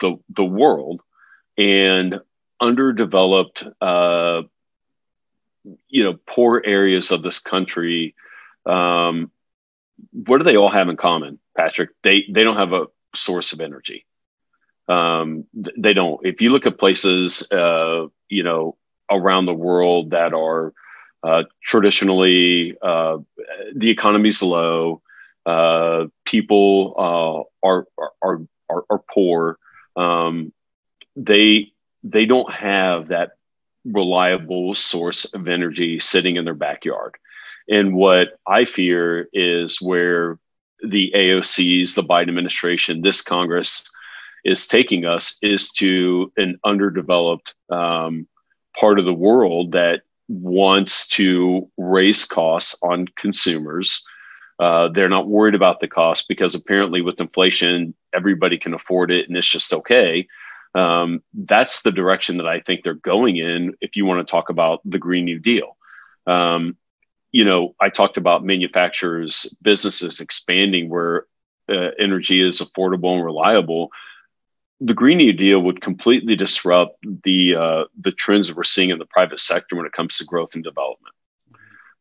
the 0.00 0.16
the 0.30 0.44
world 0.44 1.02
and 1.58 2.20
underdeveloped, 2.60 3.64
uh, 3.80 4.42
you 5.88 6.04
know, 6.04 6.18
poor 6.26 6.62
areas 6.64 7.10
of 7.10 7.22
this 7.22 7.38
country, 7.38 8.14
um, 8.64 9.30
what 10.12 10.38
do 10.38 10.44
they 10.44 10.56
all 10.56 10.70
have 10.70 10.88
in 10.88 10.96
common, 10.96 11.38
Patrick? 11.56 11.90
They 12.02 12.24
they 12.30 12.44
don't 12.44 12.56
have 12.56 12.72
a 12.72 12.86
source 13.14 13.52
of 13.52 13.60
energy. 13.60 14.06
Um, 14.88 15.44
they 15.54 15.92
don't. 15.92 16.24
If 16.24 16.40
you 16.40 16.50
look 16.50 16.66
at 16.66 16.78
places, 16.78 17.50
uh, 17.50 18.06
you 18.28 18.42
know, 18.42 18.76
around 19.10 19.46
the 19.46 19.54
world 19.54 20.10
that 20.10 20.32
are 20.32 20.72
uh, 21.22 21.44
traditionally 21.62 22.76
uh, 22.80 23.18
the 23.74 23.90
economy's 23.90 24.42
low, 24.42 25.02
uh, 25.44 26.06
people 26.24 26.94
uh, 26.98 27.66
are, 27.66 27.86
are 28.22 28.42
are 28.70 28.84
are 28.90 29.02
poor. 29.12 29.58
Um, 29.96 30.52
they 31.16 31.72
they 32.04 32.26
don't 32.26 32.52
have 32.52 33.08
that 33.08 33.32
reliable 33.84 34.74
source 34.74 35.24
of 35.26 35.48
energy 35.48 35.98
sitting 35.98 36.36
in 36.36 36.44
their 36.44 36.54
backyard. 36.54 37.16
And 37.68 37.94
what 37.94 38.38
I 38.46 38.64
fear 38.64 39.28
is 39.32 39.80
where 39.80 40.38
the 40.84 41.12
AOCs, 41.14 41.94
the 41.94 42.02
Biden 42.02 42.28
administration, 42.28 43.02
this 43.02 43.22
Congress 43.22 43.90
is 44.46 44.66
taking 44.66 45.04
us 45.04 45.36
is 45.42 45.70
to 45.70 46.32
an 46.36 46.58
underdeveloped 46.64 47.54
um, 47.68 48.28
part 48.78 48.98
of 49.00 49.04
the 49.04 49.12
world 49.12 49.72
that 49.72 50.02
wants 50.28 51.08
to 51.08 51.68
raise 51.76 52.24
costs 52.24 52.78
on 52.82 53.06
consumers. 53.16 54.06
Uh, 54.60 54.88
they're 54.88 55.08
not 55.08 55.28
worried 55.28 55.56
about 55.56 55.80
the 55.80 55.88
cost 55.88 56.28
because 56.28 56.54
apparently, 56.54 57.02
with 57.02 57.20
inflation, 57.20 57.92
everybody 58.14 58.56
can 58.56 58.72
afford 58.72 59.10
it 59.10 59.28
and 59.28 59.36
it's 59.36 59.50
just 59.50 59.72
okay. 59.72 60.26
Um, 60.76 61.22
that's 61.34 61.82
the 61.82 61.90
direction 61.90 62.36
that 62.36 62.46
I 62.46 62.60
think 62.60 62.82
they're 62.82 62.94
going 62.94 63.38
in 63.38 63.74
if 63.80 63.96
you 63.96 64.06
want 64.06 64.26
to 64.26 64.30
talk 64.30 64.48
about 64.48 64.80
the 64.84 64.98
Green 64.98 65.24
New 65.24 65.40
Deal. 65.40 65.76
Um, 66.26 66.76
you 67.32 67.44
know, 67.44 67.74
I 67.80 67.88
talked 67.88 68.16
about 68.16 68.44
manufacturers, 68.44 69.54
businesses 69.60 70.20
expanding 70.20 70.88
where 70.88 71.26
uh, 71.68 71.90
energy 71.98 72.40
is 72.40 72.60
affordable 72.60 73.14
and 73.16 73.24
reliable. 73.24 73.90
The 74.80 74.94
Green 74.94 75.18
New 75.18 75.32
Deal 75.32 75.60
would 75.60 75.80
completely 75.80 76.36
disrupt 76.36 76.98
the 77.24 77.56
uh, 77.56 77.84
the 78.00 78.12
trends 78.12 78.48
that 78.48 78.56
we're 78.56 78.64
seeing 78.64 78.90
in 78.90 78.98
the 78.98 79.06
private 79.06 79.40
sector 79.40 79.76
when 79.76 79.86
it 79.86 79.92
comes 79.92 80.18
to 80.18 80.24
growth 80.24 80.54
and 80.54 80.62
development. 80.62 81.14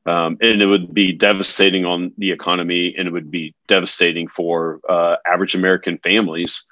Um, 0.06 0.38
and 0.42 0.62
it 0.62 0.68
would 0.68 0.94
be 0.94 1.14
devastating 1.14 1.86
on 1.86 2.14
the 2.18 2.32
economy, 2.32 2.94
and 2.98 3.08
it 3.08 3.12
would 3.12 3.32
be 3.32 3.56
devastating 3.68 4.28
for 4.28 4.80
uh, 4.88 5.16
average 5.26 5.56
American 5.56 5.98
families 6.00 6.66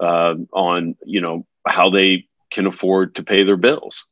uh, 0.00 0.34
on 0.52 0.96
you 1.04 1.20
know 1.20 1.46
how 1.66 1.90
they 1.90 2.28
can 2.50 2.66
afford 2.66 3.14
to 3.16 3.22
pay 3.22 3.44
their 3.44 3.56
bills. 3.56 4.08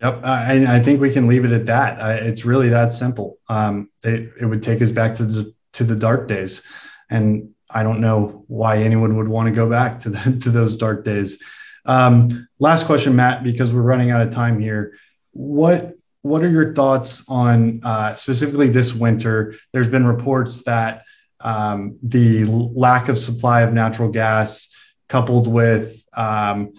Yep, 0.00 0.20
I, 0.24 0.76
I 0.76 0.80
think 0.80 1.00
we 1.00 1.12
can 1.12 1.28
leave 1.28 1.44
it 1.44 1.52
at 1.52 1.66
that. 1.66 2.00
I, 2.00 2.14
it's 2.14 2.44
really 2.44 2.68
that 2.70 2.92
simple. 2.92 3.38
Um, 3.48 3.90
it, 4.02 4.32
it 4.40 4.44
would 4.44 4.62
take 4.62 4.82
us 4.82 4.90
back 4.90 5.14
to 5.14 5.24
the 5.24 5.54
to 5.74 5.84
the 5.84 5.96
dark 5.96 6.28
days, 6.28 6.64
and 7.10 7.53
I 7.74 7.82
don't 7.82 8.00
know 8.00 8.44
why 8.46 8.78
anyone 8.78 9.16
would 9.16 9.28
want 9.28 9.48
to 9.48 9.54
go 9.54 9.68
back 9.68 10.00
to 10.00 10.10
the, 10.10 10.38
to 10.42 10.50
those 10.50 10.76
dark 10.76 11.04
days. 11.04 11.42
Um, 11.84 12.48
last 12.58 12.86
question, 12.86 13.16
Matt, 13.16 13.42
because 13.42 13.72
we're 13.72 13.82
running 13.82 14.10
out 14.10 14.22
of 14.22 14.32
time 14.32 14.60
here. 14.60 14.96
What 15.32 15.94
what 16.22 16.42
are 16.42 16.48
your 16.48 16.72
thoughts 16.74 17.28
on 17.28 17.80
uh, 17.84 18.14
specifically 18.14 18.70
this 18.70 18.94
winter? 18.94 19.56
There's 19.72 19.90
been 19.90 20.06
reports 20.06 20.62
that 20.64 21.02
um, 21.40 21.98
the 22.02 22.44
lack 22.44 23.08
of 23.10 23.18
supply 23.18 23.60
of 23.60 23.74
natural 23.74 24.10
gas, 24.10 24.70
coupled 25.08 25.46
with 25.46 26.02
um, 26.16 26.72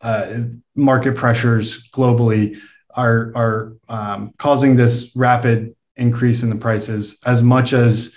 uh, 0.00 0.42
market 0.76 1.16
pressures 1.16 1.90
globally 1.90 2.58
are 2.94 3.32
are 3.34 3.72
um, 3.88 4.34
causing 4.38 4.76
this 4.76 5.12
rapid 5.16 5.74
increase 5.96 6.42
in 6.42 6.50
the 6.50 6.56
prices 6.56 7.20
as 7.26 7.42
much 7.42 7.72
as 7.72 8.14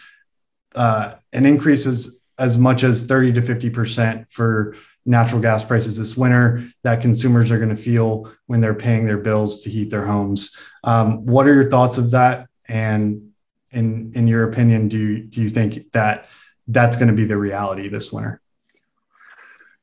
uh, 0.75 1.15
an 1.33 1.45
increase 1.45 1.85
as, 1.85 2.19
as 2.37 2.57
much 2.57 2.83
as 2.83 3.05
30 3.05 3.33
to 3.33 3.41
50 3.41 3.69
percent 3.69 4.31
for 4.31 4.75
natural 5.05 5.41
gas 5.41 5.63
prices 5.63 5.97
this 5.97 6.17
winter 6.17 6.67
that 6.83 7.01
consumers 7.01 7.51
are 7.51 7.57
going 7.57 7.75
to 7.75 7.81
feel 7.81 8.31
when 8.47 8.59
they're 8.59 8.73
paying 8.73 9.05
their 9.05 9.19
bills 9.19 9.63
to 9.63 9.69
heat 9.69 9.91
their 9.91 10.05
homes. 10.05 10.57
Um, 10.83 11.25
what 11.25 11.47
are 11.47 11.53
your 11.53 11.69
thoughts 11.69 11.97
of 11.97 12.11
that? 12.11 12.47
And 12.67 13.31
in 13.71 14.11
in 14.15 14.27
your 14.27 14.49
opinion, 14.49 14.87
do 14.87 14.97
you, 14.97 15.23
do 15.23 15.41
you 15.41 15.49
think 15.49 15.91
that 15.91 16.27
that's 16.67 16.95
going 16.95 17.09
to 17.09 17.13
be 17.13 17.25
the 17.25 17.37
reality 17.37 17.87
this 17.87 18.11
winter? 18.11 18.41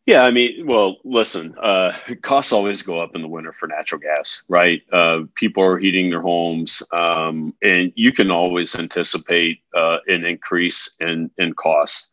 Yeah, 0.05 0.25
I 0.25 0.33
mean, 0.33 0.67
well, 0.67 0.97
listen, 1.05 1.55
uh, 1.63 1.93
costs 2.23 2.53
always 2.53 2.83
go 2.83 2.99
up 2.99 3.15
in 3.15 3.23
the 3.23 3.29
winter 3.29 3.53
for 3.53 3.69
natural 3.69 4.01
gas, 4.01 4.43
right? 4.49 4.83
Uh, 4.93 5.21
people 5.37 5.63
are 5.63 5.79
heating 5.79 6.11
their 6.11 6.21
homes, 6.21 6.83
um, 6.91 7.55
and 7.63 7.93
you 7.95 8.11
can 8.11 8.29
always 8.33 8.75
anticipate 8.75 9.61
uh, 9.77 9.99
an 10.09 10.25
increase 10.25 10.97
in 10.99 11.31
in 11.39 11.55
costs. 11.55 12.12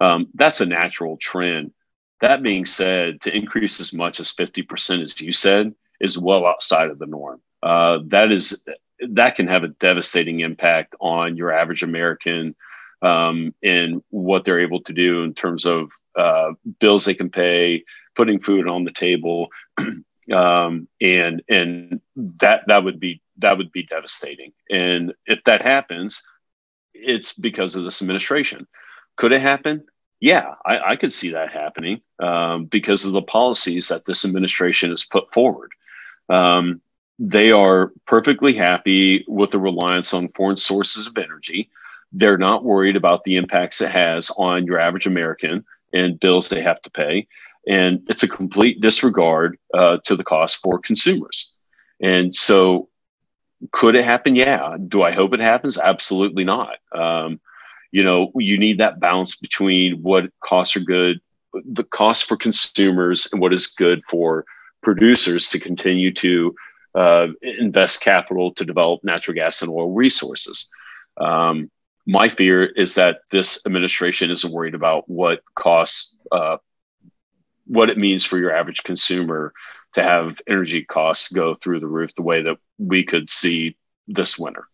Um, 0.00 0.28
that's 0.34 0.60
a 0.60 0.66
natural 0.66 1.16
trend. 1.16 1.72
That 2.20 2.42
being 2.42 2.64
said, 2.64 3.20
to 3.22 3.34
increase 3.34 3.80
as 3.80 3.92
much 3.92 4.20
as 4.20 4.32
fifty 4.32 4.62
percent, 4.62 5.02
as 5.02 5.20
you 5.20 5.32
said, 5.32 5.74
is 6.00 6.18
well 6.18 6.46
outside 6.46 6.90
of 6.90 6.98
the 6.98 7.06
norm. 7.06 7.40
Uh, 7.62 7.98
that 8.06 8.32
is 8.32 8.64
that 9.10 9.36
can 9.36 9.46
have 9.46 9.64
a 9.64 9.68
devastating 9.68 10.40
impact 10.40 10.94
on 11.00 11.36
your 11.36 11.52
average 11.52 11.82
American 11.82 12.54
um, 13.02 13.54
and 13.62 14.02
what 14.10 14.44
they're 14.44 14.60
able 14.60 14.82
to 14.82 14.92
do 14.92 15.22
in 15.22 15.34
terms 15.34 15.64
of 15.64 15.90
uh, 16.16 16.52
bills 16.80 17.04
they 17.04 17.14
can 17.14 17.30
pay, 17.30 17.84
putting 18.16 18.40
food 18.40 18.66
on 18.66 18.84
the 18.84 18.90
table, 18.90 19.48
um, 20.32 20.88
and 21.00 21.42
and 21.48 22.00
that 22.16 22.62
that 22.66 22.82
would 22.84 22.98
be 22.98 23.22
that 23.38 23.56
would 23.56 23.72
be 23.72 23.84
devastating. 23.84 24.52
And 24.70 25.14
if 25.26 25.42
that 25.44 25.62
happens, 25.62 26.22
it's 26.92 27.32
because 27.34 27.76
of 27.76 27.84
this 27.84 28.02
administration. 28.02 28.66
Could 29.18 29.32
it 29.32 29.42
happen? 29.42 29.84
Yeah, 30.20 30.54
I, 30.64 30.78
I 30.92 30.96
could 30.96 31.12
see 31.12 31.32
that 31.32 31.52
happening 31.52 32.00
um, 32.20 32.64
because 32.66 33.04
of 33.04 33.12
the 33.12 33.22
policies 33.22 33.88
that 33.88 34.04
this 34.04 34.24
administration 34.24 34.90
has 34.90 35.04
put 35.04 35.32
forward. 35.32 35.72
Um, 36.28 36.80
they 37.18 37.50
are 37.50 37.92
perfectly 38.06 38.52
happy 38.52 39.24
with 39.26 39.50
the 39.50 39.58
reliance 39.58 40.14
on 40.14 40.28
foreign 40.28 40.56
sources 40.56 41.08
of 41.08 41.18
energy. 41.18 41.68
They're 42.12 42.38
not 42.38 42.64
worried 42.64 42.94
about 42.94 43.24
the 43.24 43.36
impacts 43.36 43.80
it 43.80 43.90
has 43.90 44.30
on 44.38 44.64
your 44.64 44.78
average 44.78 45.06
American 45.06 45.64
and 45.92 46.20
bills 46.20 46.48
they 46.48 46.62
have 46.62 46.80
to 46.82 46.90
pay. 46.90 47.26
And 47.66 48.02
it's 48.08 48.22
a 48.22 48.28
complete 48.28 48.80
disregard 48.80 49.58
uh, 49.74 49.98
to 50.04 50.14
the 50.14 50.24
cost 50.24 50.58
for 50.58 50.78
consumers. 50.78 51.50
And 52.00 52.32
so, 52.34 52.88
could 53.72 53.96
it 53.96 54.04
happen? 54.04 54.36
Yeah. 54.36 54.76
Do 54.86 55.02
I 55.02 55.10
hope 55.10 55.34
it 55.34 55.40
happens? 55.40 55.76
Absolutely 55.76 56.44
not. 56.44 56.76
Um, 56.92 57.40
you 57.90 58.02
know, 58.02 58.30
you 58.36 58.58
need 58.58 58.78
that 58.78 59.00
balance 59.00 59.36
between 59.36 60.02
what 60.02 60.30
costs 60.40 60.76
are 60.76 60.80
good, 60.80 61.20
the 61.52 61.84
cost 61.84 62.28
for 62.28 62.36
consumers, 62.36 63.28
and 63.32 63.40
what 63.40 63.52
is 63.52 63.66
good 63.66 64.02
for 64.08 64.44
producers 64.82 65.50
to 65.50 65.58
continue 65.58 66.12
to 66.14 66.54
uh, 66.94 67.28
invest 67.42 68.02
capital 68.02 68.52
to 68.54 68.64
develop 68.64 69.02
natural 69.04 69.34
gas 69.34 69.62
and 69.62 69.70
oil 69.70 69.92
resources. 69.92 70.68
Um, 71.16 71.70
my 72.06 72.28
fear 72.28 72.64
is 72.64 72.94
that 72.94 73.20
this 73.30 73.64
administration 73.66 74.30
isn't 74.30 74.52
worried 74.52 74.74
about 74.74 75.08
what 75.08 75.40
costs, 75.54 76.16
uh, 76.32 76.56
what 77.66 77.90
it 77.90 77.98
means 77.98 78.24
for 78.24 78.38
your 78.38 78.54
average 78.54 78.82
consumer 78.82 79.52
to 79.92 80.02
have 80.02 80.40
energy 80.46 80.84
costs 80.84 81.30
go 81.30 81.54
through 81.54 81.80
the 81.80 81.86
roof 81.86 82.14
the 82.14 82.22
way 82.22 82.42
that 82.42 82.56
we 82.78 83.04
could 83.04 83.28
see 83.28 83.76
this 84.06 84.38
winter. 84.38 84.66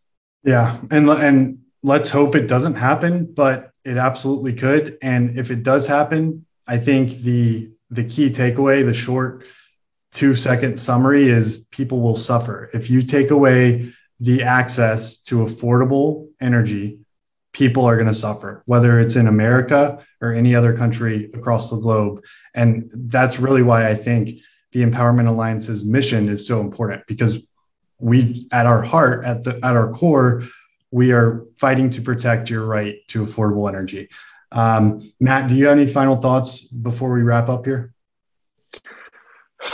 Yeah, 0.44 0.78
and 0.90 1.08
and 1.08 1.63
let's 1.84 2.08
hope 2.08 2.34
it 2.34 2.48
doesn't 2.48 2.74
happen, 2.74 3.32
but 3.32 3.70
it 3.84 3.96
absolutely 3.96 4.54
could. 4.54 4.98
And 5.02 5.38
if 5.38 5.52
it 5.52 5.62
does 5.62 5.86
happen, 5.86 6.46
I 6.66 6.78
think 6.78 7.20
the 7.20 7.70
the 7.90 8.04
key 8.04 8.30
takeaway, 8.30 8.84
the 8.84 8.94
short 8.94 9.44
two 10.10 10.34
second 10.34 10.78
summary 10.80 11.28
is 11.28 11.66
people 11.70 12.00
will 12.00 12.16
suffer 12.16 12.70
if 12.72 12.88
you 12.88 13.02
take 13.02 13.30
away 13.30 13.92
the 14.20 14.42
access 14.42 15.18
to 15.18 15.44
affordable 15.44 16.28
energy 16.40 16.98
people 17.54 17.84
are 17.84 17.94
going 17.94 18.08
to 18.08 18.14
suffer, 18.14 18.62
whether 18.66 19.00
it's 19.00 19.16
in 19.16 19.28
America 19.28 20.04
or 20.20 20.32
any 20.32 20.54
other 20.54 20.76
country 20.76 21.30
across 21.34 21.70
the 21.70 21.76
globe. 21.76 22.22
And 22.52 22.90
that's 22.92 23.38
really 23.38 23.62
why 23.62 23.88
I 23.88 23.94
think 23.94 24.40
the 24.72 24.82
Empowerment 24.82 25.28
Alliance's 25.28 25.84
mission 25.84 26.28
is 26.28 26.46
so 26.46 26.60
important 26.60 27.06
because 27.06 27.38
we, 28.00 28.48
at 28.52 28.66
our 28.66 28.82
heart, 28.82 29.24
at 29.24 29.44
the 29.44 29.54
at 29.64 29.76
our 29.76 29.92
core, 29.92 30.42
we 30.94 31.10
are 31.10 31.44
fighting 31.56 31.90
to 31.90 32.00
protect 32.00 32.48
your 32.48 32.64
right 32.64 32.98
to 33.08 33.26
affordable 33.26 33.68
energy. 33.68 34.08
Um, 34.52 35.12
Matt, 35.18 35.48
do 35.48 35.56
you 35.56 35.66
have 35.66 35.76
any 35.76 35.90
final 35.90 36.14
thoughts 36.14 36.62
before 36.62 37.12
we 37.12 37.22
wrap 37.22 37.48
up 37.48 37.64
here? 37.64 37.92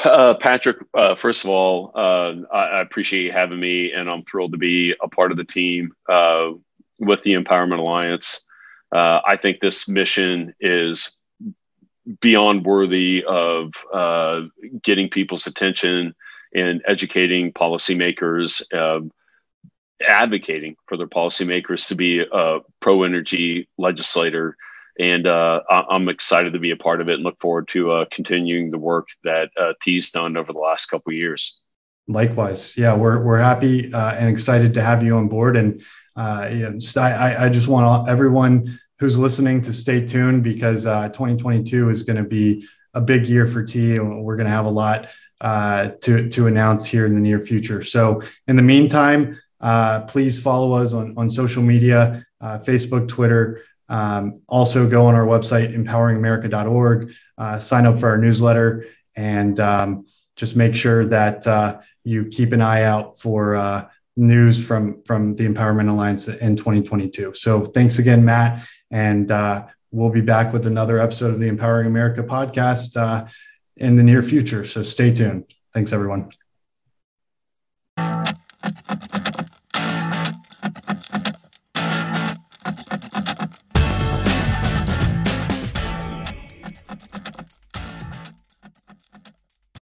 Uh, 0.03 0.33
Patrick, 0.41 0.79
uh, 0.95 1.15
first 1.15 1.45
of 1.45 1.51
all, 1.51 1.93
uh, 1.95 2.37
I, 2.51 2.59
I, 2.59 2.81
appreciate 2.81 3.25
you 3.25 3.33
having 3.33 3.61
me, 3.61 3.93
and 3.93 4.09
I'm 4.09 4.25
thrilled 4.25 4.53
to 4.53 4.59
be 4.59 4.95
a 5.03 5.09
part 5.09 5.31
of 5.31 5.37
the 5.37 5.45
team 5.45 5.93
uh, 6.09 6.53
with 6.99 7.23
the 7.23 7.35
Empowerment 7.35 7.81
Alliance. 7.81 8.47
Uh, 8.91 9.21
I 9.27 9.37
think 9.37 9.61
this 9.61 9.91
mission 9.91 10.55
is 10.59 11.19
beyond 12.23 12.65
worthy 12.65 13.23
of 13.29 13.75
uh, 13.93 14.43
getting 14.83 15.11
people's 15.11 15.47
attention 15.47 16.15
and 16.55 16.81
educating 16.87 17.53
policymakers, 17.53 18.63
um, 18.75 19.11
advocating 20.07 20.77
for 20.87 20.97
their 20.97 21.07
policymakers 21.07 21.89
to 21.89 21.95
be 21.95 22.21
a 22.21 22.59
pro 22.81 23.03
energy 23.03 23.69
legislator 23.79 24.57
and 25.01 25.27
uh, 25.27 25.61
I'm 25.71 26.11
excited 26.11 26.53
to 26.53 26.59
be 26.59 26.73
a 26.73 26.77
part 26.77 27.01
of 27.01 27.09
it 27.09 27.15
and 27.15 27.23
look 27.23 27.41
forward 27.41 27.69
to 27.69 27.91
uh, 27.91 28.05
continuing 28.11 28.71
the 28.71 28.79
work 28.79 29.09
that 29.25 29.51
uh, 29.59 29.73
TEA's 29.81 30.11
done 30.11 30.37
over 30.37 30.53
the 30.53 30.59
last 30.59 30.87
couple 30.87 31.11
of 31.11 31.17
years. 31.17 31.59
Likewise, 32.07 32.77
yeah, 32.77 32.95
we're 32.95 33.23
we're 33.23 33.39
happy 33.39 33.93
uh, 33.93 34.15
and 34.15 34.29
excited 34.29 34.75
to 34.75 34.83
have 34.83 35.03
you 35.03 35.17
on 35.17 35.29
board, 35.29 35.57
and 35.57 35.81
uh, 36.17 36.49
you 36.53 36.69
know, 36.69 36.79
I 37.01 37.47
I 37.47 37.49
just 37.49 37.69
want 37.69 38.09
everyone 38.09 38.79
who's 38.99 39.17
listening 39.17 39.63
to 39.63 39.73
stay 39.73 40.05
tuned 40.05 40.43
because 40.43 40.85
uh, 40.87 41.09
2022 41.09 41.89
is 41.89 42.03
going 42.03 42.17
to 42.17 42.29
be 42.29 42.67
a 42.93 43.01
big 43.01 43.27
year 43.27 43.47
for 43.47 43.63
T, 43.63 43.97
and 43.97 44.23
we're 44.23 44.37
going 44.37 44.47
to 44.47 44.53
have 44.53 44.67
a 44.67 44.71
lot 44.71 45.09
to 45.41 46.29
to 46.29 46.47
announce 46.47 46.85
here 46.85 47.07
in 47.07 47.15
the 47.15 47.21
near 47.21 47.39
future. 47.39 47.83
So, 47.83 48.23
in 48.49 48.57
the 48.57 48.63
meantime, 48.63 49.41
please 50.09 50.41
follow 50.41 50.73
us 50.73 50.93
on 50.93 51.15
on 51.17 51.31
social 51.31 51.63
media, 51.63 52.25
Facebook, 52.43 53.09
Twitter. 53.09 53.63
Um, 53.91 54.43
also, 54.47 54.89
go 54.89 55.07
on 55.07 55.17
our 55.17 55.27
website, 55.27 55.75
empoweringamerica.org, 55.77 57.13
uh, 57.37 57.59
sign 57.59 57.87
up 57.87 57.99
for 57.99 58.09
our 58.09 58.17
newsletter, 58.17 58.87
and 59.17 59.59
um, 59.59 60.07
just 60.37 60.57
make 60.57 60.77
sure 60.77 61.05
that 61.07 61.47
uh, 61.47 61.81
you 62.05 62.27
keep 62.27 62.53
an 62.53 62.63
eye 62.63 62.85
out 62.85 63.21
for 63.21 63.57
uh, 63.57 63.89
news 64.17 64.65
from, 64.65 65.03
from 65.03 65.35
the 65.35 65.47
Empowerment 65.47 65.91
Alliance 65.91 66.29
in 66.29 66.57
2022. 66.57 67.35
So, 67.35 67.67
thanks 67.67 67.99
again, 67.99 68.25
Matt. 68.25 68.65
And 68.93 69.31
uh, 69.31 69.67
we'll 69.91 70.11
be 70.11 70.21
back 70.21 70.53
with 70.53 70.67
another 70.67 70.99
episode 71.01 71.35
of 71.35 71.41
the 71.41 71.49
Empowering 71.49 71.89
America 71.89 72.23
podcast 72.23 72.97
uh, 72.97 73.27
in 73.77 73.97
the 73.97 74.03
near 74.05 74.23
future. 74.23 74.65
So, 74.65 74.83
stay 74.85 75.13
tuned. 75.13 75.53
Thanks, 75.75 75.93
everyone. 75.93 76.31